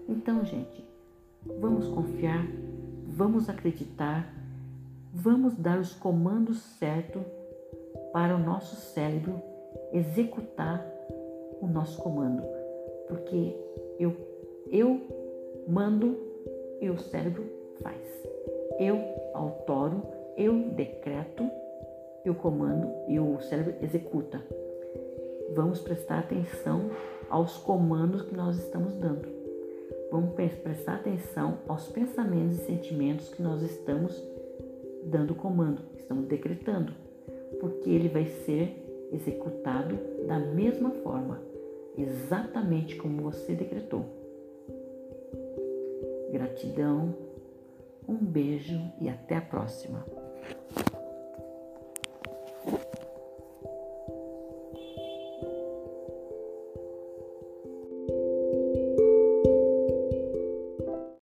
Então, 0.07 0.45
gente, 0.45 0.85
vamos 1.59 1.87
confiar, 1.89 2.47
vamos 3.07 3.49
acreditar, 3.49 4.40
vamos 5.13 5.55
dar 5.57 5.79
os 5.79 5.93
comandos 5.95 6.59
certos 6.79 7.23
para 8.13 8.35
o 8.35 8.39
nosso 8.39 8.77
cérebro 8.77 9.41
executar 9.93 10.85
o 11.61 11.67
nosso 11.67 12.01
comando. 12.01 12.43
Porque 13.09 13.57
eu, 13.99 14.17
eu 14.71 15.01
mando 15.69 16.17
e 16.81 16.89
o 16.89 16.99
cérebro 16.99 17.45
faz. 17.83 18.01
Eu 18.79 18.99
autoro, 19.35 20.03
eu 20.37 20.71
decreto, 20.71 21.49
eu 22.25 22.35
comando 22.35 22.89
e 23.09 23.19
o 23.19 23.41
cérebro 23.41 23.75
executa. 23.83 24.41
Vamos 25.55 25.81
prestar 25.81 26.21
atenção 26.21 26.91
aos 27.29 27.57
comandos 27.59 28.23
que 28.23 28.35
nós 28.35 28.57
estamos 28.57 28.95
dando. 28.95 29.29
Vamos 30.11 30.35
prestar 30.35 30.97
atenção 30.97 31.59
aos 31.69 31.89
pensamentos 31.89 32.61
e 32.61 32.65
sentimentos 32.65 33.29
que 33.29 33.43
nós 33.43 33.63
estamos 33.63 34.21
dando 35.11 35.35
comando, 35.35 35.83
estamos 35.97 36.27
decretando, 36.27 36.93
porque 37.59 37.91
ele 37.91 38.09
vai 38.09 38.27
ser 38.27 39.09
executado 39.13 39.99
da 40.27 40.39
mesma 40.39 40.91
forma, 41.03 41.41
exatamente 41.99 42.97
como 42.97 43.23
você 43.23 43.55
decretou. 43.55 44.05
Gratidão, 46.33 47.15
um 48.09 48.17
beijo 48.17 48.81
e 49.01 49.09
até 49.09 49.37
a 49.37 49.43
próxima. 49.43 50.07